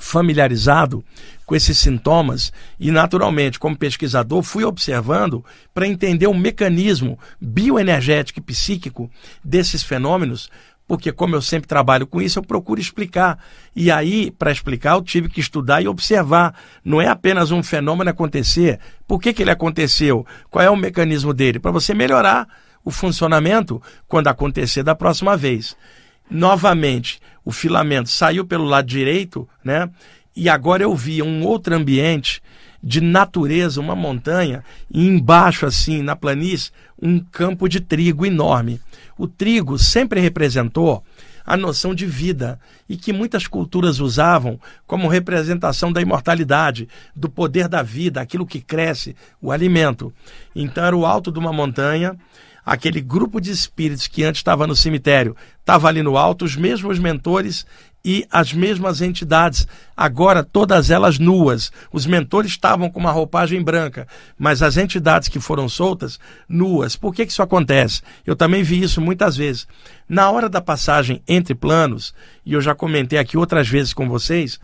[0.00, 1.04] familiarizado
[1.44, 8.42] com esses sintomas e, naturalmente, como pesquisador, fui observando para entender o mecanismo bioenergético e
[8.42, 9.10] psíquico
[9.44, 10.50] desses fenômenos,
[10.88, 13.38] porque, como eu sempre trabalho com isso, eu procuro explicar.
[13.76, 16.54] E aí, para explicar, eu tive que estudar e observar.
[16.84, 18.80] Não é apenas um fenômeno acontecer.
[19.06, 20.26] Por que, que ele aconteceu?
[20.48, 21.60] Qual é o mecanismo dele?
[21.60, 22.48] Para você melhorar
[22.84, 25.76] o funcionamento quando acontecer da próxima vez
[26.30, 29.90] novamente o filamento saiu pelo lado direito, né?
[30.36, 32.40] E agora eu via um outro ambiente
[32.80, 36.70] de natureza, uma montanha, e embaixo, assim, na planície,
[37.02, 38.80] um campo de trigo enorme.
[39.18, 41.02] O trigo sempre representou
[41.44, 47.66] a noção de vida e que muitas culturas usavam como representação da imortalidade, do poder
[47.66, 50.14] da vida, aquilo que cresce, o alimento.
[50.54, 52.16] Então era o alto de uma montanha
[52.64, 56.98] aquele grupo de espíritos que antes estava no cemitério estava ali no alto, os mesmos
[56.98, 57.64] mentores
[58.04, 61.70] e as mesmas entidades, agora todas elas nuas.
[61.92, 66.18] Os mentores estavam com uma roupagem branca, mas as entidades que foram soltas,
[66.48, 66.96] nuas.
[66.96, 68.02] Por que, que isso acontece?
[68.26, 69.66] Eu também vi isso muitas vezes.
[70.08, 74.58] Na hora da passagem entre planos, e eu já comentei aqui outras vezes com vocês,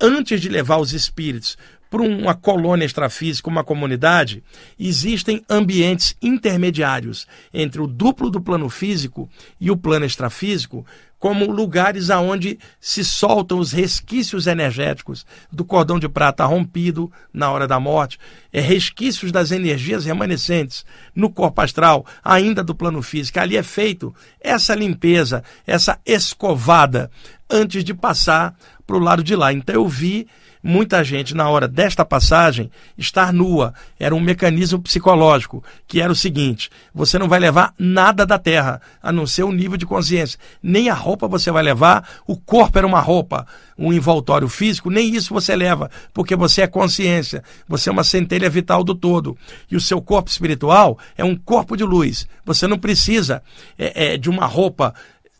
[0.00, 1.56] antes de levar os espíritos
[1.92, 4.42] para uma colônia extrafísica, uma comunidade,
[4.80, 9.28] existem ambientes intermediários entre o duplo do plano físico
[9.60, 10.86] e o plano extrafísico,
[11.18, 17.68] como lugares aonde se soltam os resquícios energéticos do cordão de prata rompido na hora
[17.68, 18.18] da morte,
[18.50, 23.38] é resquícios das energias remanescentes no corpo astral, ainda do plano físico.
[23.38, 27.10] Ali é feito essa limpeza, essa escovada
[27.50, 29.52] antes de passar para o lado de lá.
[29.52, 30.26] Então eu vi
[30.62, 33.74] muita gente, na hora desta passagem, estar nua.
[33.98, 38.80] Era um mecanismo psicológico, que era o seguinte: você não vai levar nada da terra,
[39.02, 40.38] a não ser o nível de consciência.
[40.62, 43.46] Nem a roupa você vai levar, o corpo era uma roupa,
[43.76, 48.48] um envoltório físico, nem isso você leva, porque você é consciência, você é uma centelha
[48.48, 49.36] vital do todo.
[49.70, 52.28] E o seu corpo espiritual é um corpo de luz.
[52.44, 53.42] Você não precisa
[53.78, 54.94] é, é, de uma roupa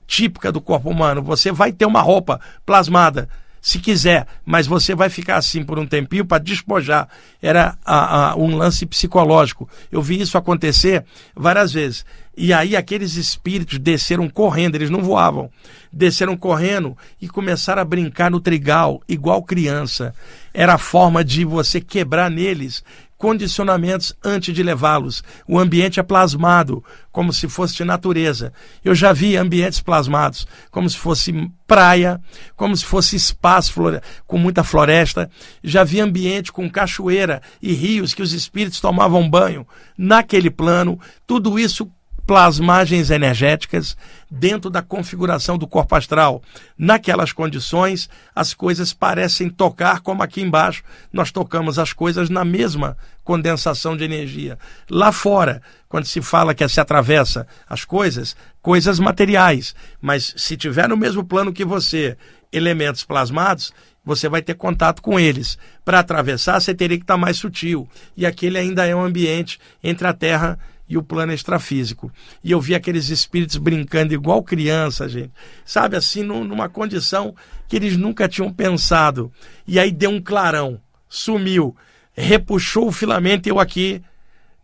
[0.07, 1.23] típica do corpo humano.
[1.23, 3.29] Você vai ter uma roupa plasmada
[3.63, 7.09] se quiser, mas você vai ficar assim por um tempinho para despojar.
[7.41, 9.69] Era a, a, um lance psicológico.
[9.91, 12.05] Eu vi isso acontecer várias vezes.
[12.37, 15.49] E aí aqueles espíritos desceram correndo, eles não voavam,
[15.93, 20.13] desceram correndo e começaram a brincar no trigal, igual criança.
[20.53, 22.83] Era a forma de você quebrar neles
[23.23, 25.23] condicionamentos antes de levá-los.
[25.47, 28.53] O ambiente é plasmado, como se fosse natureza.
[28.85, 31.33] Eu já vi ambientes plasmados, como se fosse
[31.65, 32.21] praia,
[32.57, 33.81] como se fosse espaço
[34.27, 35.31] com muita floresta.
[35.63, 39.65] Já vi ambiente com cachoeira e rios que os espíritos tomavam banho
[39.97, 40.99] naquele plano.
[41.25, 41.89] Tudo isso
[42.33, 43.95] plasmagens energéticas
[44.31, 46.43] dentro da configuração do corpo astral.
[46.79, 52.97] Naquelas condições, as coisas parecem tocar como aqui embaixo nós tocamos as coisas na mesma
[53.23, 54.59] condensação de energia.
[54.89, 60.89] Lá fora, quando se fala que se atravessa as coisas, coisas materiais, mas se tiver
[60.89, 62.17] no mesmo plano que você,
[62.51, 65.59] elementos plasmados, você vai ter contato com eles.
[65.85, 67.87] Para atravessar, você teria que estar mais sutil.
[68.17, 72.13] E aquele ainda é um ambiente entre a Terra e o plano extrafísico.
[72.43, 75.33] E eu vi aqueles espíritos brincando igual criança, gente.
[75.65, 77.35] Sabe, assim, numa condição
[77.69, 79.33] que eles nunca tinham pensado.
[79.67, 81.77] E aí deu um clarão, sumiu,
[82.13, 84.03] repuxou o filamento e eu aqui,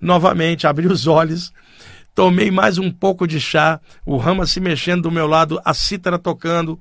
[0.01, 1.53] novamente, abri os olhos.
[2.15, 6.19] Tomei mais um pouco de chá, o rama se mexendo do meu lado, a cítara
[6.19, 6.79] tocando.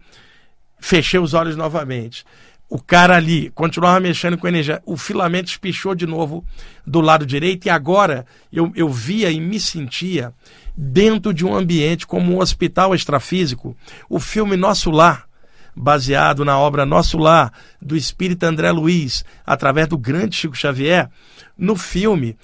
[0.80, 2.26] Fechei os olhos novamente
[2.70, 6.44] o cara ali continuava mexendo com energia, o filamento espichou de novo
[6.86, 10.34] do lado direito e agora eu, eu via e me sentia
[10.76, 13.76] dentro de um ambiente como um hospital extrafísico.
[14.10, 15.28] O filme Nosso Lar,
[15.74, 21.10] baseado na obra Nosso Lar, do espírita André Luiz, através do grande Chico Xavier,
[21.58, 22.38] no filme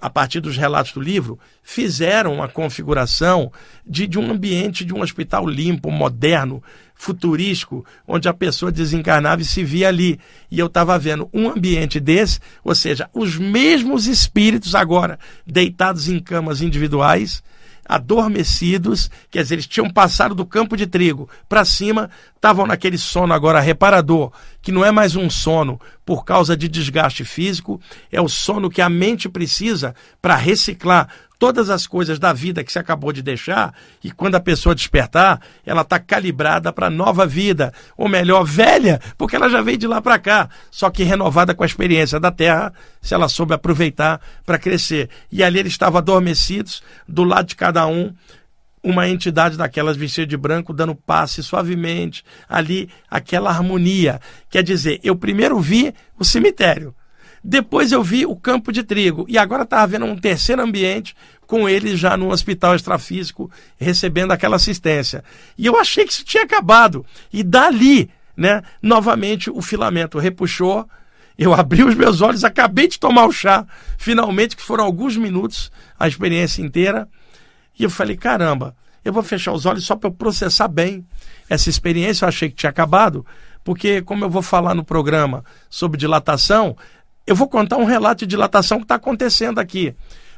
[0.00, 3.52] a partir dos relatos do livro, fizeram uma configuração
[3.86, 6.62] de, de um ambiente de um hospital limpo, moderno,
[6.94, 10.20] futurístico, onde a pessoa desencarnava e se via ali.
[10.50, 16.20] E eu estava vendo um ambiente desse, ou seja, os mesmos espíritos agora deitados em
[16.20, 17.42] camas individuais,
[17.90, 22.08] adormecidos, quer dizer, eles tinham passado do campo de trigo para cima,
[22.40, 27.22] estavam naquele sono agora reparador, que não é mais um sono por causa de desgaste
[27.22, 27.78] físico,
[28.10, 32.72] é o sono que a mente precisa para reciclar todas as coisas da vida que
[32.72, 37.74] você acabou de deixar, e quando a pessoa despertar, ela está calibrada para nova vida,
[37.96, 41.62] ou melhor, velha, porque ela já veio de lá para cá, só que renovada com
[41.62, 42.72] a experiência da Terra,
[43.02, 45.08] se ela soube aproveitar para crescer.
[45.32, 48.14] E ali eles estavam adormecidos, do lado de cada um,
[48.82, 54.20] uma entidade daquelas vestida de branco dando passe suavemente, ali aquela harmonia.
[54.48, 56.94] Quer dizer, eu primeiro vi o cemitério,
[57.42, 61.16] depois eu vi o campo de trigo e agora estava vendo um terceiro ambiente
[61.46, 65.24] com ele já no hospital extrafísico recebendo aquela assistência.
[65.56, 67.04] E eu achei que isso tinha acabado.
[67.32, 70.88] E dali, né, novamente o filamento repuxou.
[71.38, 73.66] Eu abri os meus olhos, acabei de tomar o chá,
[73.96, 77.08] finalmente, que foram alguns minutos, a experiência inteira.
[77.80, 81.02] E eu falei: caramba, eu vou fechar os olhos só para eu processar bem
[81.48, 82.26] essa experiência.
[82.26, 83.24] Eu achei que tinha acabado,
[83.64, 86.76] porque, como eu vou falar no programa sobre dilatação,
[87.26, 89.94] eu vou contar um relato de dilatação que está acontecendo aqui.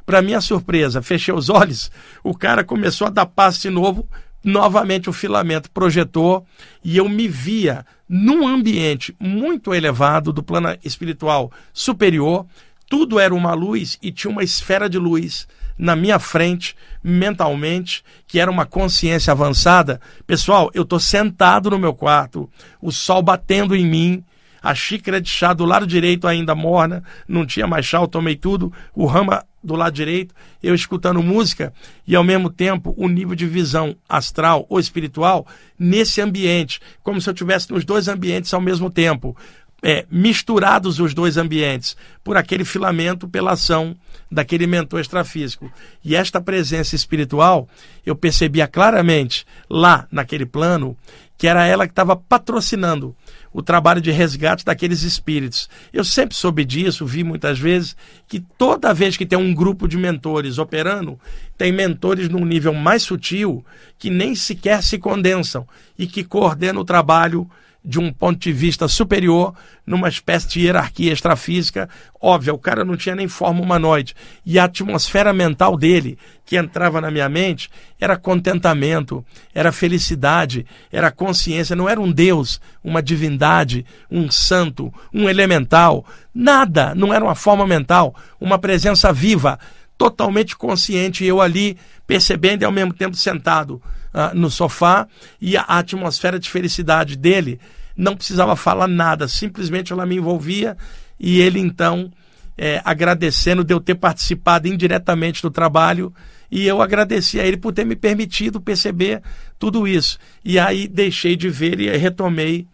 [0.06, 1.90] Para minha surpresa, fechei os olhos,
[2.22, 4.08] o cara começou a dar passe de novo,
[4.44, 6.46] novamente o filamento projetou
[6.84, 12.46] e eu me via num ambiente muito elevado do plano espiritual superior.
[12.88, 18.38] Tudo era uma luz e tinha uma esfera de luz na minha frente, mentalmente, que
[18.38, 20.00] era uma consciência avançada.
[20.26, 22.48] Pessoal, eu estou sentado no meu quarto,
[22.80, 24.24] o sol batendo em mim,
[24.62, 28.36] a xícara de chá do lado direito ainda morna, não tinha mais chá, eu tomei
[28.36, 31.72] tudo, o rama do lado direito, eu escutando música
[32.06, 35.46] e ao mesmo tempo o nível de visão astral ou espiritual
[35.78, 39.36] nesse ambiente, como se eu tivesse nos dois ambientes ao mesmo tempo.
[39.84, 43.96] É, misturados os dois ambientes por aquele filamento pela ação
[44.30, 45.70] daquele mentor extrafísico.
[46.04, 47.68] E esta presença espiritual,
[48.06, 50.96] eu percebia claramente lá naquele plano
[51.42, 53.16] que era ela que estava patrocinando
[53.52, 55.68] o trabalho de resgate daqueles espíritos.
[55.92, 57.96] Eu sempre soube disso, vi muitas vezes,
[58.28, 61.18] que toda vez que tem um grupo de mentores operando,
[61.58, 63.64] tem mentores num nível mais sutil
[63.98, 65.66] que nem sequer se condensam
[65.98, 67.50] e que coordenam o trabalho
[67.84, 71.88] de um ponto de vista superior, numa espécie de hierarquia extrafísica.
[72.20, 74.14] Óbvio, o cara não tinha nem forma humanoide.
[74.46, 76.16] E a atmosfera mental dele,
[76.46, 77.68] que entrava na minha mente,
[78.00, 81.74] era contentamento, era felicidade, era consciência.
[81.74, 86.06] Não era um Deus, uma divindade, um santo, um elemental.
[86.32, 89.58] Nada, não era uma forma mental, uma presença viva,
[89.98, 91.24] totalmente consciente.
[91.24, 93.82] Eu ali percebendo e ao mesmo tempo sentado
[94.14, 95.06] uh, no sofá
[95.40, 97.60] e a atmosfera de felicidade dele
[97.96, 100.76] não precisava falar nada, simplesmente ela me envolvia
[101.18, 102.10] e ele então
[102.56, 106.12] é, agradecendo de eu ter participado indiretamente do trabalho
[106.50, 109.22] e eu agradeci a ele por ter me permitido perceber
[109.58, 110.18] tudo isso.
[110.44, 112.66] E aí deixei de ver e retomei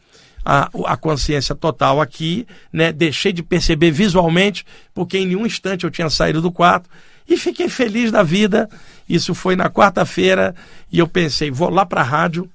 [0.45, 2.91] a, a consciência total aqui, né?
[2.91, 6.89] deixei de perceber visualmente, porque em nenhum instante eu tinha saído do quarto
[7.29, 8.69] e fiquei feliz da vida.
[9.09, 10.55] Isso foi na quarta-feira
[10.91, 12.49] e eu pensei, vou lá para a rádio,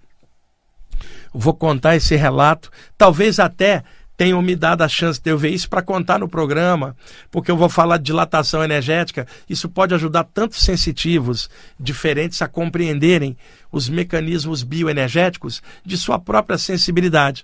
[1.34, 3.84] vou contar esse relato, talvez até
[4.16, 6.96] tenham me dado a chance de eu ver isso para contar no programa,
[7.32, 9.28] porque eu vou falar de dilatação energética.
[9.50, 11.50] Isso pode ajudar tantos sensitivos
[11.80, 13.36] diferentes a compreenderem
[13.72, 17.44] os mecanismos bioenergéticos de sua própria sensibilidade.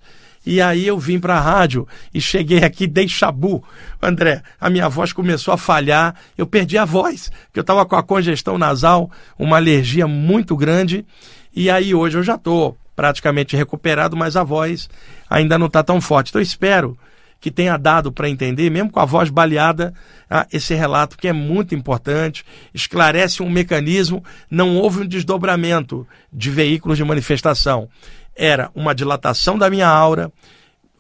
[0.50, 3.64] E aí eu vim para a rádio e cheguei aqui, dei chabu.
[4.02, 7.96] André, a minha voz começou a falhar, eu perdi a voz, porque eu estava com
[7.96, 11.06] a congestão nasal, uma alergia muito grande.
[11.56, 14.90] E aí hoje eu já estou praticamente recuperado, mas a voz
[15.30, 16.30] ainda não está tão forte.
[16.30, 16.98] Então eu espero
[17.40, 19.94] que tenha dado para entender, mesmo com a voz baleada,
[20.28, 22.44] ah, esse relato que é muito importante,
[22.74, 27.88] esclarece um mecanismo, não houve um desdobramento de veículos de manifestação.
[28.42, 30.32] Era uma dilatação da minha aura,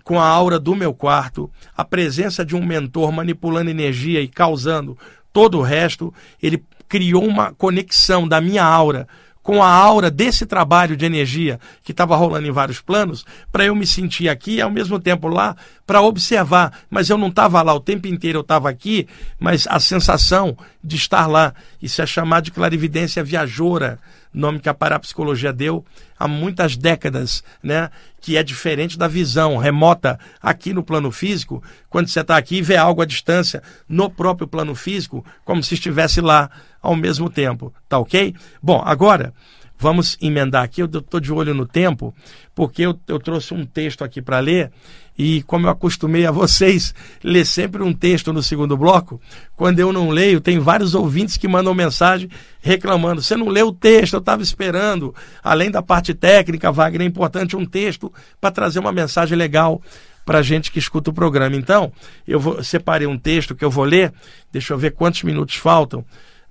[0.03, 4.97] com a aura do meu quarto, a presença de um mentor manipulando energia e causando
[5.31, 6.13] todo o resto,
[6.43, 9.07] ele criou uma conexão da minha aura
[9.41, 13.73] com a aura desse trabalho de energia que estava rolando em vários planos, para eu
[13.73, 15.55] me sentir aqui e ao mesmo tempo lá
[15.87, 16.81] para observar.
[16.89, 19.07] Mas eu não estava lá o tempo inteiro, eu estava aqui,
[19.39, 21.53] mas a sensação de estar lá.
[21.81, 23.97] Isso é chamado de clarividência viajora,
[24.33, 25.85] nome que a parapsicologia deu
[26.17, 27.89] há muitas décadas, né?
[28.21, 32.61] Que é diferente da visão remota aqui no plano físico, quando você está aqui e
[32.61, 36.49] vê algo à distância no próprio plano físico, como se estivesse lá
[36.81, 37.73] ao mesmo tempo.
[37.87, 38.35] Tá ok?
[38.61, 39.33] Bom, agora
[39.79, 40.81] vamos emendar aqui.
[40.81, 42.13] Eu estou de olho no tempo,
[42.53, 44.71] porque eu, eu trouxe um texto aqui para ler.
[45.17, 49.19] E como eu acostumei a vocês ler sempre um texto no segundo bloco,
[49.55, 52.29] quando eu não leio, tem vários ouvintes que mandam mensagem
[52.61, 55.15] reclamando: você não leu o texto, eu estava esperando.
[55.43, 59.81] Além da parte técnica, Wagner, é importante um texto para trazer uma mensagem legal
[60.25, 61.55] para a gente que escuta o programa.
[61.55, 61.91] Então,
[62.27, 64.13] eu vou, separei um texto que eu vou ler,
[64.51, 66.05] deixa eu ver quantos minutos faltam.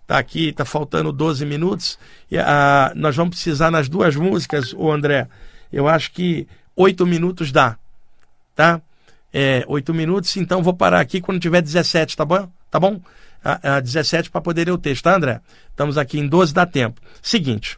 [0.08, 1.98] Está aqui, está faltando 12 minutos.
[2.30, 5.28] E, ah, nós vamos precisar nas duas músicas, o André.
[5.70, 7.76] Eu acho que oito minutos dá.
[8.56, 8.80] Tá?
[9.30, 12.50] É, oito minutos, então vou parar aqui quando tiver 17, tá bom?
[12.70, 13.02] Tá bom?
[13.44, 15.42] Ah, ah, 17 para poder ler o texto, tá, André?
[15.68, 17.02] Estamos aqui em 12, dá tempo.
[17.20, 17.76] Seguinte.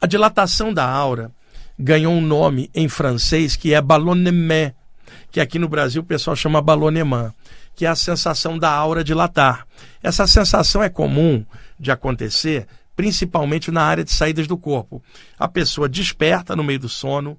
[0.00, 1.30] A dilatação da aura
[1.78, 4.72] ganhou um nome em francês que é ballonnement,
[5.30, 7.34] que aqui no Brasil o pessoal chama ballonnement
[7.78, 9.64] que é a sensação da aura dilatar.
[10.02, 11.46] Essa sensação é comum
[11.78, 12.66] de acontecer
[12.96, 15.00] principalmente na área de saídas do corpo.
[15.38, 17.38] A pessoa desperta no meio do sono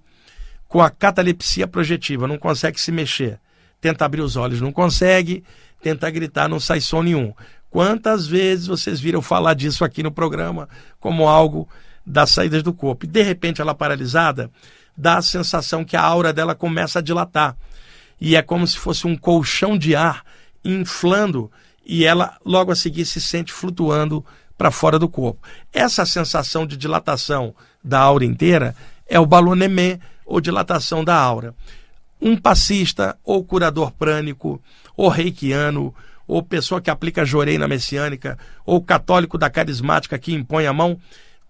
[0.66, 3.38] com a catalepsia projetiva, não consegue se mexer.
[3.82, 5.44] Tenta abrir os olhos, não consegue.
[5.82, 7.34] Tenta gritar, não sai som nenhum.
[7.70, 10.70] Quantas vezes vocês viram falar disso aqui no programa
[11.02, 11.68] como algo
[12.06, 13.06] das saídas do corpo?
[13.06, 14.50] E de repente ela paralisada,
[14.96, 17.58] dá a sensação que a aura dela começa a dilatar
[18.20, 20.24] e é como se fosse um colchão de ar
[20.64, 21.52] inflando
[21.86, 24.24] e ela logo a seguir se sente flutuando
[24.58, 25.42] para fora do corpo.
[25.72, 28.76] Essa sensação de dilatação da aura inteira
[29.08, 31.56] é o balonemê ou dilatação da aura.
[32.22, 34.62] Um passista ou curador prânico
[34.96, 35.96] ou reikiano
[36.28, 41.00] ou pessoa que aplica joreina messiânica ou católico da carismática que impõe a mão,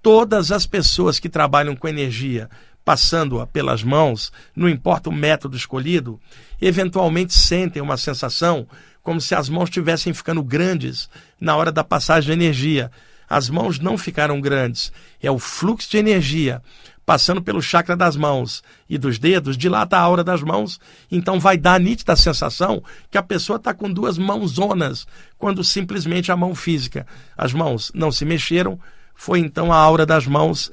[0.02, 2.50] todas as pessoas que trabalham com energia
[2.90, 6.20] passando-a pelas mãos, não importa o método escolhido,
[6.60, 8.68] eventualmente sentem uma sensação
[9.04, 11.08] como se as mãos estivessem ficando grandes
[11.40, 12.90] na hora da passagem de energia.
[13.30, 16.64] As mãos não ficaram grandes, é o fluxo de energia
[17.06, 20.80] passando pelo chakra das mãos e dos dedos, dilata a aura das mãos,
[21.12, 25.06] então vai dar a nítida sensação que a pessoa está com duas mãozonas,
[25.38, 27.06] quando simplesmente a mão física.
[27.38, 28.80] As mãos não se mexeram,
[29.14, 30.72] foi então a aura das mãos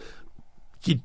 [0.80, 1.00] que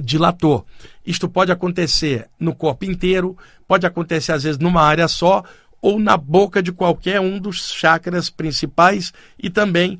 [0.00, 0.64] dilator.
[1.04, 3.36] Isto pode acontecer no corpo inteiro,
[3.66, 5.42] pode acontecer às vezes numa área só
[5.80, 9.98] ou na boca de qualquer um dos chakras principais e também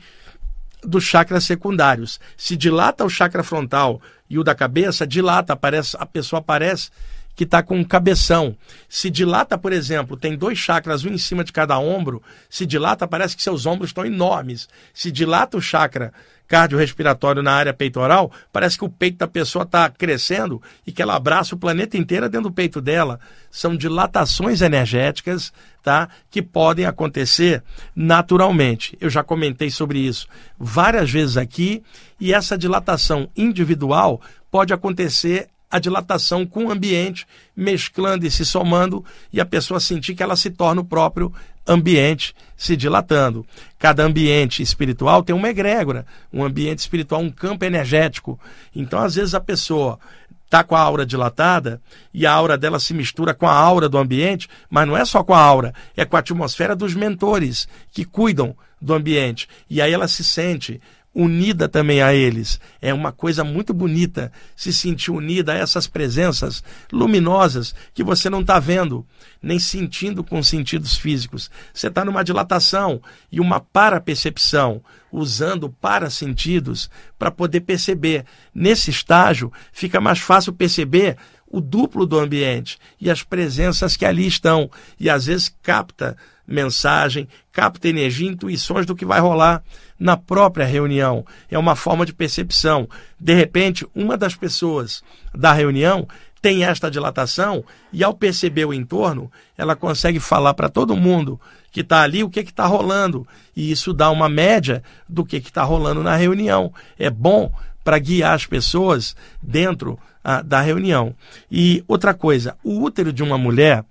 [0.83, 2.21] dos chakras secundários.
[2.37, 6.91] Se dilata o chakra frontal e o da cabeça, dilata, aparece, a pessoa aparece
[7.35, 8.57] que está com um cabeção.
[8.89, 13.07] Se dilata, por exemplo, tem dois chakras, um em cima de cada ombro, se dilata,
[13.07, 14.69] parece que seus ombros estão enormes.
[14.95, 16.13] Se dilata o chakra
[16.47, 21.17] cardiorrespiratório na área peitoral, parece que o peito da pessoa está crescendo e que ela
[21.17, 23.19] abraça o planeta inteiro dentro do peito dela.
[23.51, 27.63] São dilatações energéticas tá, que podem acontecer
[27.95, 28.97] naturalmente.
[29.01, 30.27] Eu já comentei sobre isso
[30.59, 31.83] várias vezes aqui
[32.21, 34.21] e essa dilatação individual
[34.51, 40.15] pode acontecer a dilatação com o ambiente, mesclando e se somando, e a pessoa sentir
[40.15, 41.33] que ela se torna o próprio
[41.67, 43.47] ambiente se dilatando.
[43.79, 48.39] Cada ambiente espiritual tem uma egrégora, um ambiente espiritual, um campo energético.
[48.75, 49.99] Então, às vezes, a pessoa
[50.47, 51.81] está com a aura dilatada
[52.15, 55.23] e a aura dela se mistura com a aura do ambiente, mas não é só
[55.23, 59.49] com a aura, é com a atmosfera dos mentores que cuidam do ambiente.
[59.69, 60.81] E aí ela se sente
[61.17, 62.61] unida também a eles.
[62.79, 66.63] É uma coisa muito bonita se sentir unida a essas presenças
[66.93, 69.07] luminosas que você não está vendo,
[69.43, 71.51] nem sentindo com sentidos físicos.
[71.73, 73.01] Você está numa dilatação
[73.33, 78.27] e uma para-percepção, usando para-sentidos para poder perceber.
[78.55, 84.27] Nesse estágio, fica mais fácil perceber o duplo do ambiente e as presenças que ali
[84.27, 84.71] estão.
[85.01, 86.15] E às vezes capta
[86.47, 89.63] mensagem, capta energia, intuições do que vai rolar
[89.99, 91.25] na própria reunião.
[91.51, 92.89] É uma forma de percepção.
[93.19, 95.03] De repente, uma das pessoas
[95.35, 96.07] da reunião
[96.41, 101.41] tem esta dilatação e, ao perceber o entorno, ela consegue falar para todo mundo
[101.73, 103.27] que está ali o que está rolando.
[103.55, 106.73] E isso dá uma média do que está rolando na reunião.
[106.99, 107.51] É bom
[107.83, 111.15] para guiar as pessoas dentro ah, da reunião.
[111.51, 113.85] E outra coisa, o útero de uma mulher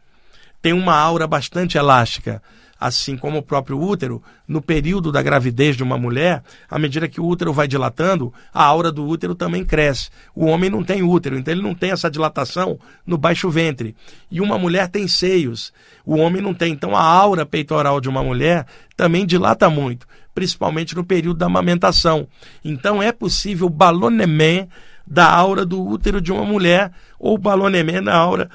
[0.65, 2.41] tem uma aura bastante elástica
[2.77, 7.21] assim como o próprio útero, no período da gravidez de uma mulher, à medida que
[7.21, 10.09] o útero vai dilatando, a aura do útero também cresce.
[10.35, 13.95] O homem não tem útero, então ele não tem essa dilatação no baixo ventre.
[14.29, 15.71] E uma mulher tem seios,
[16.05, 16.73] o homem não tem.
[16.73, 18.65] Então a aura peitoral de uma mulher
[18.97, 22.27] também dilata muito, principalmente no período da amamentação.
[22.63, 24.67] Então é possível balonemé
[25.07, 28.49] da aura do útero de uma mulher ou balonemé na aura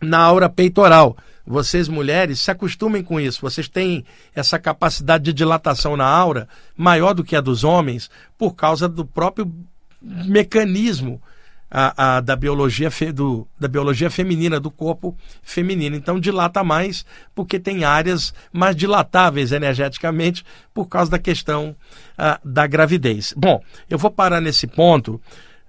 [0.00, 3.40] na aura peitoral vocês mulheres se acostumem com isso.
[3.40, 8.54] Vocês têm essa capacidade de dilatação na aura maior do que a dos homens por
[8.54, 9.52] causa do próprio
[10.00, 11.20] mecanismo
[11.68, 15.96] a, a, da, biologia fe, do, da biologia feminina, do corpo feminino.
[15.96, 20.44] Então dilata mais porque tem áreas mais dilatáveis energeticamente
[20.74, 21.74] por causa da questão
[22.16, 23.32] a, da gravidez.
[23.36, 25.20] Bom, eu vou parar nesse ponto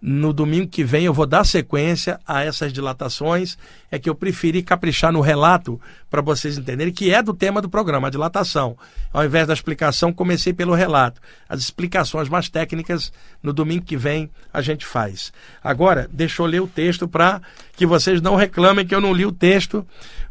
[0.02, 3.58] no domingo que vem eu vou dar sequência a essas dilatações.
[3.92, 5.80] É que eu preferi caprichar no relato
[6.10, 8.76] para vocês entenderem que é do tema do programa, a dilatação.
[9.14, 11.22] Ao invés da explicação, comecei pelo relato.
[11.48, 15.32] As explicações mais técnicas no domingo que vem a gente faz.
[15.64, 17.42] Agora, deixa eu ler o texto para
[17.76, 19.86] que vocês não reclamem que eu não li o texto.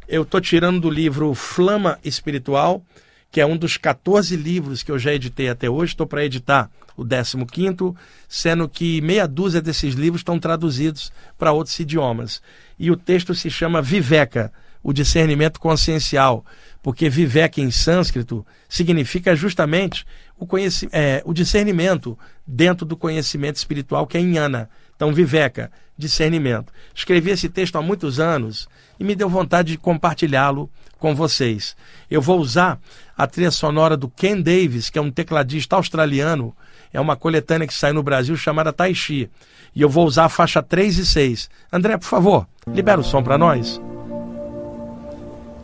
[0.08, 2.82] Eu estou tirando do livro Flama Espiritual,
[3.30, 5.92] que é um dos 14 livros que eu já editei até hoje.
[5.92, 7.94] Estou para editar o 15,
[8.28, 12.42] sendo que meia dúzia desses livros estão traduzidos para outros idiomas.
[12.78, 14.52] E o texto se chama Viveka,
[14.82, 16.44] o discernimento consciencial,
[16.82, 20.06] porque Viveka em sânscrito significa justamente
[20.38, 20.46] o,
[20.90, 24.68] é, o discernimento dentro do conhecimento espiritual que é Inhana.
[25.01, 26.70] Então, Viveka, discernimento.
[26.94, 31.74] Escrevi esse texto há muitos anos e me deu vontade de compartilhá-lo com vocês.
[32.11, 32.78] Eu vou usar
[33.16, 36.55] a trilha sonora do Ken Davis, que é um tecladista australiano
[36.92, 39.30] é uma coletânea que sai no Brasil chamada Taishi.
[39.74, 41.48] E eu vou usar a faixa 3 e 6.
[41.72, 43.80] André, por favor, libera o som para nós.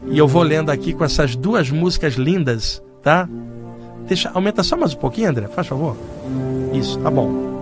[0.07, 3.29] E eu vou lendo aqui com essas duas músicas lindas, tá?
[4.07, 5.95] Deixa, aumenta só mais um pouquinho, André, faz favor.
[6.73, 7.56] Isso, tá bom.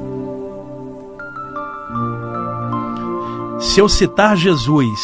[3.65, 5.01] Se eu citar Jesus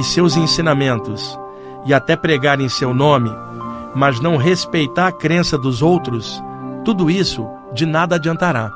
[0.00, 1.38] e seus ensinamentos
[1.84, 3.30] e até pregar em seu nome,
[3.94, 6.42] mas não respeitar a crença dos outros,
[6.84, 8.72] tudo isso de nada adiantará.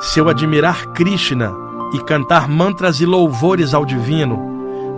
[0.00, 1.52] Se eu admirar Krishna
[1.92, 4.38] e cantar mantras e louvores ao divino,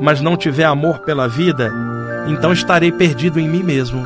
[0.00, 1.72] mas não tiver amor pela vida,
[2.28, 4.04] então estarei perdido em mim mesmo.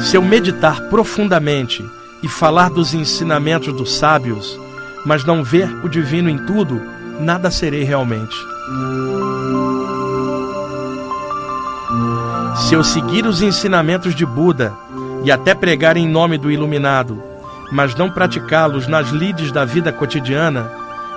[0.00, 1.84] Se eu meditar profundamente
[2.22, 4.58] e falar dos ensinamentos dos sábios,
[5.04, 6.80] mas não ver o divino em tudo,
[7.20, 8.36] nada serei realmente.
[12.66, 14.72] Se eu seguir os ensinamentos de Buda
[15.24, 17.22] e até pregar em nome do iluminado,
[17.72, 20.70] mas não praticá-los nas lides da vida cotidiana,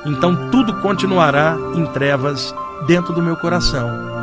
[0.05, 2.53] então tudo continuará em trevas
[2.87, 4.20] dentro do meu coração.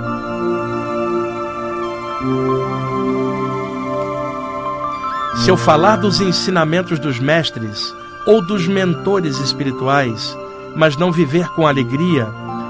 [5.39, 7.95] Se eu falar dos ensinamentos dos mestres
[8.27, 10.37] ou dos mentores espirituais,
[10.77, 12.29] mas não viver com alegria,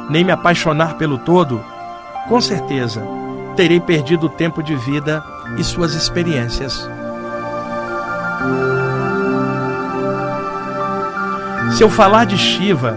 [0.08, 1.64] nem me apaixonar pelo todo,
[2.28, 3.02] com certeza
[3.56, 5.24] terei perdido o tempo de vida
[5.56, 6.88] e suas experiências.
[11.72, 12.96] Se eu falar de Shiva,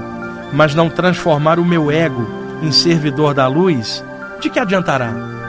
[0.54, 2.28] mas não transformar o meu ego
[2.62, 4.04] em servidor da luz,
[4.40, 5.41] de que adiantará?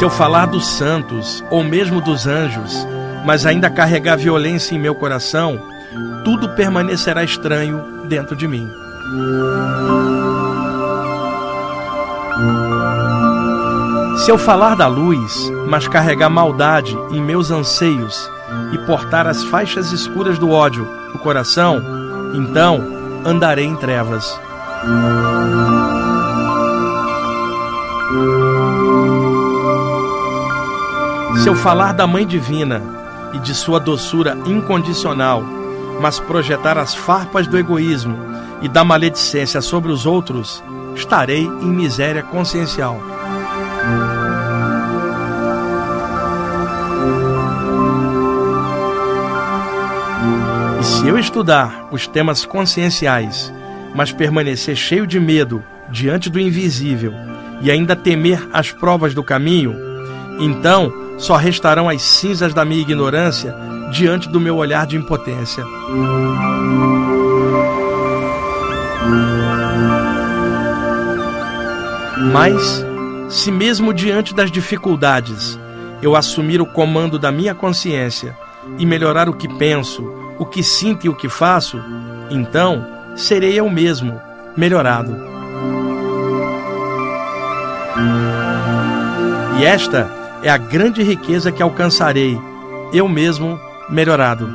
[0.00, 2.88] Se eu falar dos santos ou mesmo dos anjos,
[3.22, 5.60] mas ainda carregar violência em meu coração,
[6.24, 8.66] tudo permanecerá estranho dentro de mim.
[14.24, 18.26] Se eu falar da luz, mas carregar maldade em meus anseios,
[18.72, 21.78] e portar as faixas escuras do ódio no coração,
[22.32, 22.82] então
[23.26, 24.24] andarei em trevas.
[31.40, 32.82] Se eu falar da Mãe Divina
[33.32, 35.42] e de sua doçura incondicional,
[35.98, 38.14] mas projetar as farpas do egoísmo
[38.60, 40.62] e da maledicência sobre os outros,
[40.94, 43.00] estarei em miséria consciencial.
[50.78, 53.50] E se eu estudar os temas conscienciais,
[53.94, 57.14] mas permanecer cheio de medo diante do invisível
[57.62, 59.74] e ainda temer as provas do caminho,
[60.38, 63.54] então só restarão as cinzas da minha ignorância
[63.92, 65.62] diante do meu olhar de impotência.
[72.32, 72.84] Mas,
[73.28, 75.60] se mesmo diante das dificuldades
[76.00, 78.34] eu assumir o comando da minha consciência
[78.78, 80.02] e melhorar o que penso,
[80.38, 81.78] o que sinto e o que faço,
[82.30, 84.18] então serei eu mesmo
[84.56, 85.14] melhorado.
[89.58, 92.38] E esta é a grande riqueza que alcançarei,
[92.92, 94.48] eu mesmo melhorado.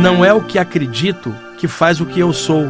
[0.00, 2.66] Não é o que acredito que faz o que eu sou,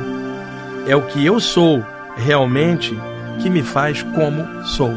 [0.87, 1.85] é o que eu sou
[2.17, 2.99] realmente
[3.41, 4.93] que me faz como sou.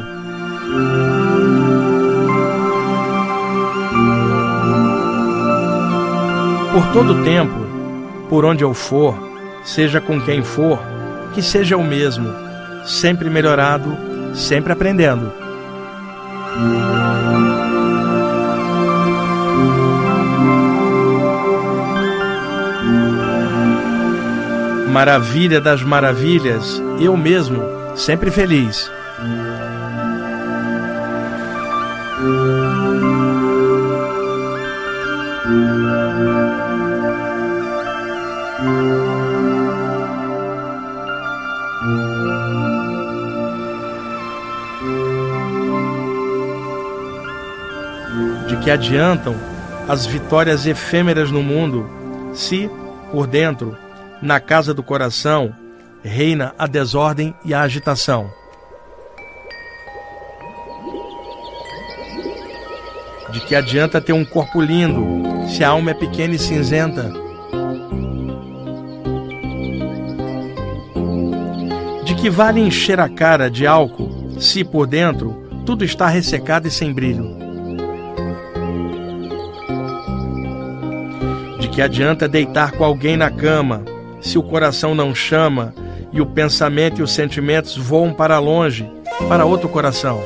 [6.72, 7.66] Por todo tempo,
[8.28, 9.27] por onde eu for,
[9.64, 10.80] seja com quem for,
[11.34, 12.34] que seja o mesmo,
[12.84, 13.96] sempre melhorado,
[14.34, 15.32] sempre aprendendo.
[24.90, 27.62] Maravilha das maravilhas, eu mesmo,
[27.94, 28.90] sempre feliz.
[48.46, 49.34] De que adiantam
[49.88, 51.88] as vitórias efêmeras no mundo,
[52.32, 52.70] se,
[53.10, 53.76] por dentro,
[54.22, 55.54] na casa do coração,
[56.02, 58.30] reina a desordem e a agitação.
[63.30, 67.12] De que adianta ter um corpo lindo se a alma é pequena e cinzenta?
[72.04, 76.70] De que vale encher a cara de álcool se por dentro tudo está ressecado e
[76.70, 77.36] sem brilho?
[81.58, 83.82] De que adianta deitar com alguém na cama
[84.20, 85.74] se o coração não chama
[86.12, 88.90] e o pensamento e os sentimentos voam para longe,
[89.28, 90.20] para outro coração?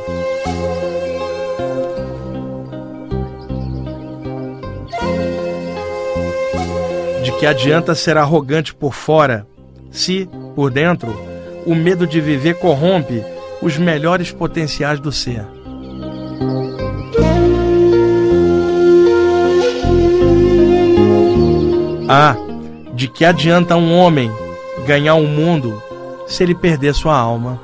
[7.25, 9.47] De que adianta ser arrogante por fora,
[9.91, 11.15] se, por dentro,
[11.67, 13.23] o medo de viver corrompe
[13.63, 15.47] os melhores potenciais do ser?
[22.09, 22.37] Ah,
[22.93, 24.31] de que adianta um homem
[24.87, 25.83] ganhar o um mundo
[26.27, 27.59] se ele perder sua alma?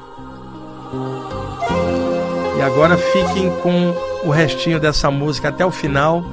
[2.56, 3.94] E agora fiquem com
[4.24, 6.24] o restinho dessa música até o final.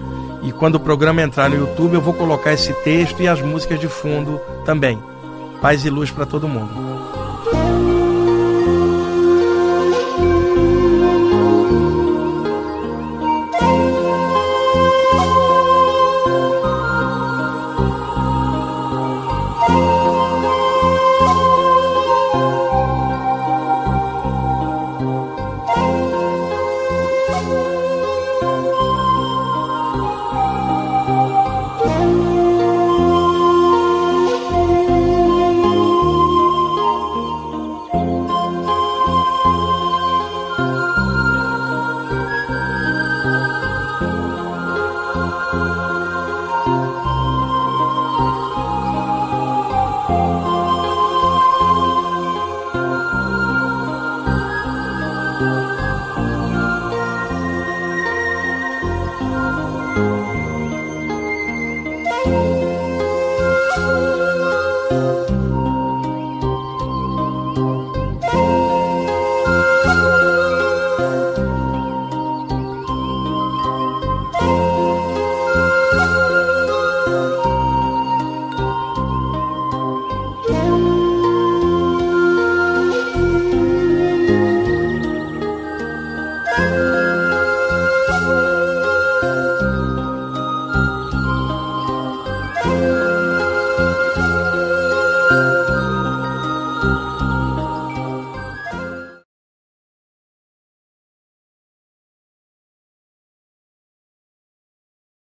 [0.43, 3.79] E quando o programa entrar no YouTube, eu vou colocar esse texto e as músicas
[3.79, 4.97] de fundo também.
[5.61, 7.14] Paz e luz para todo mundo.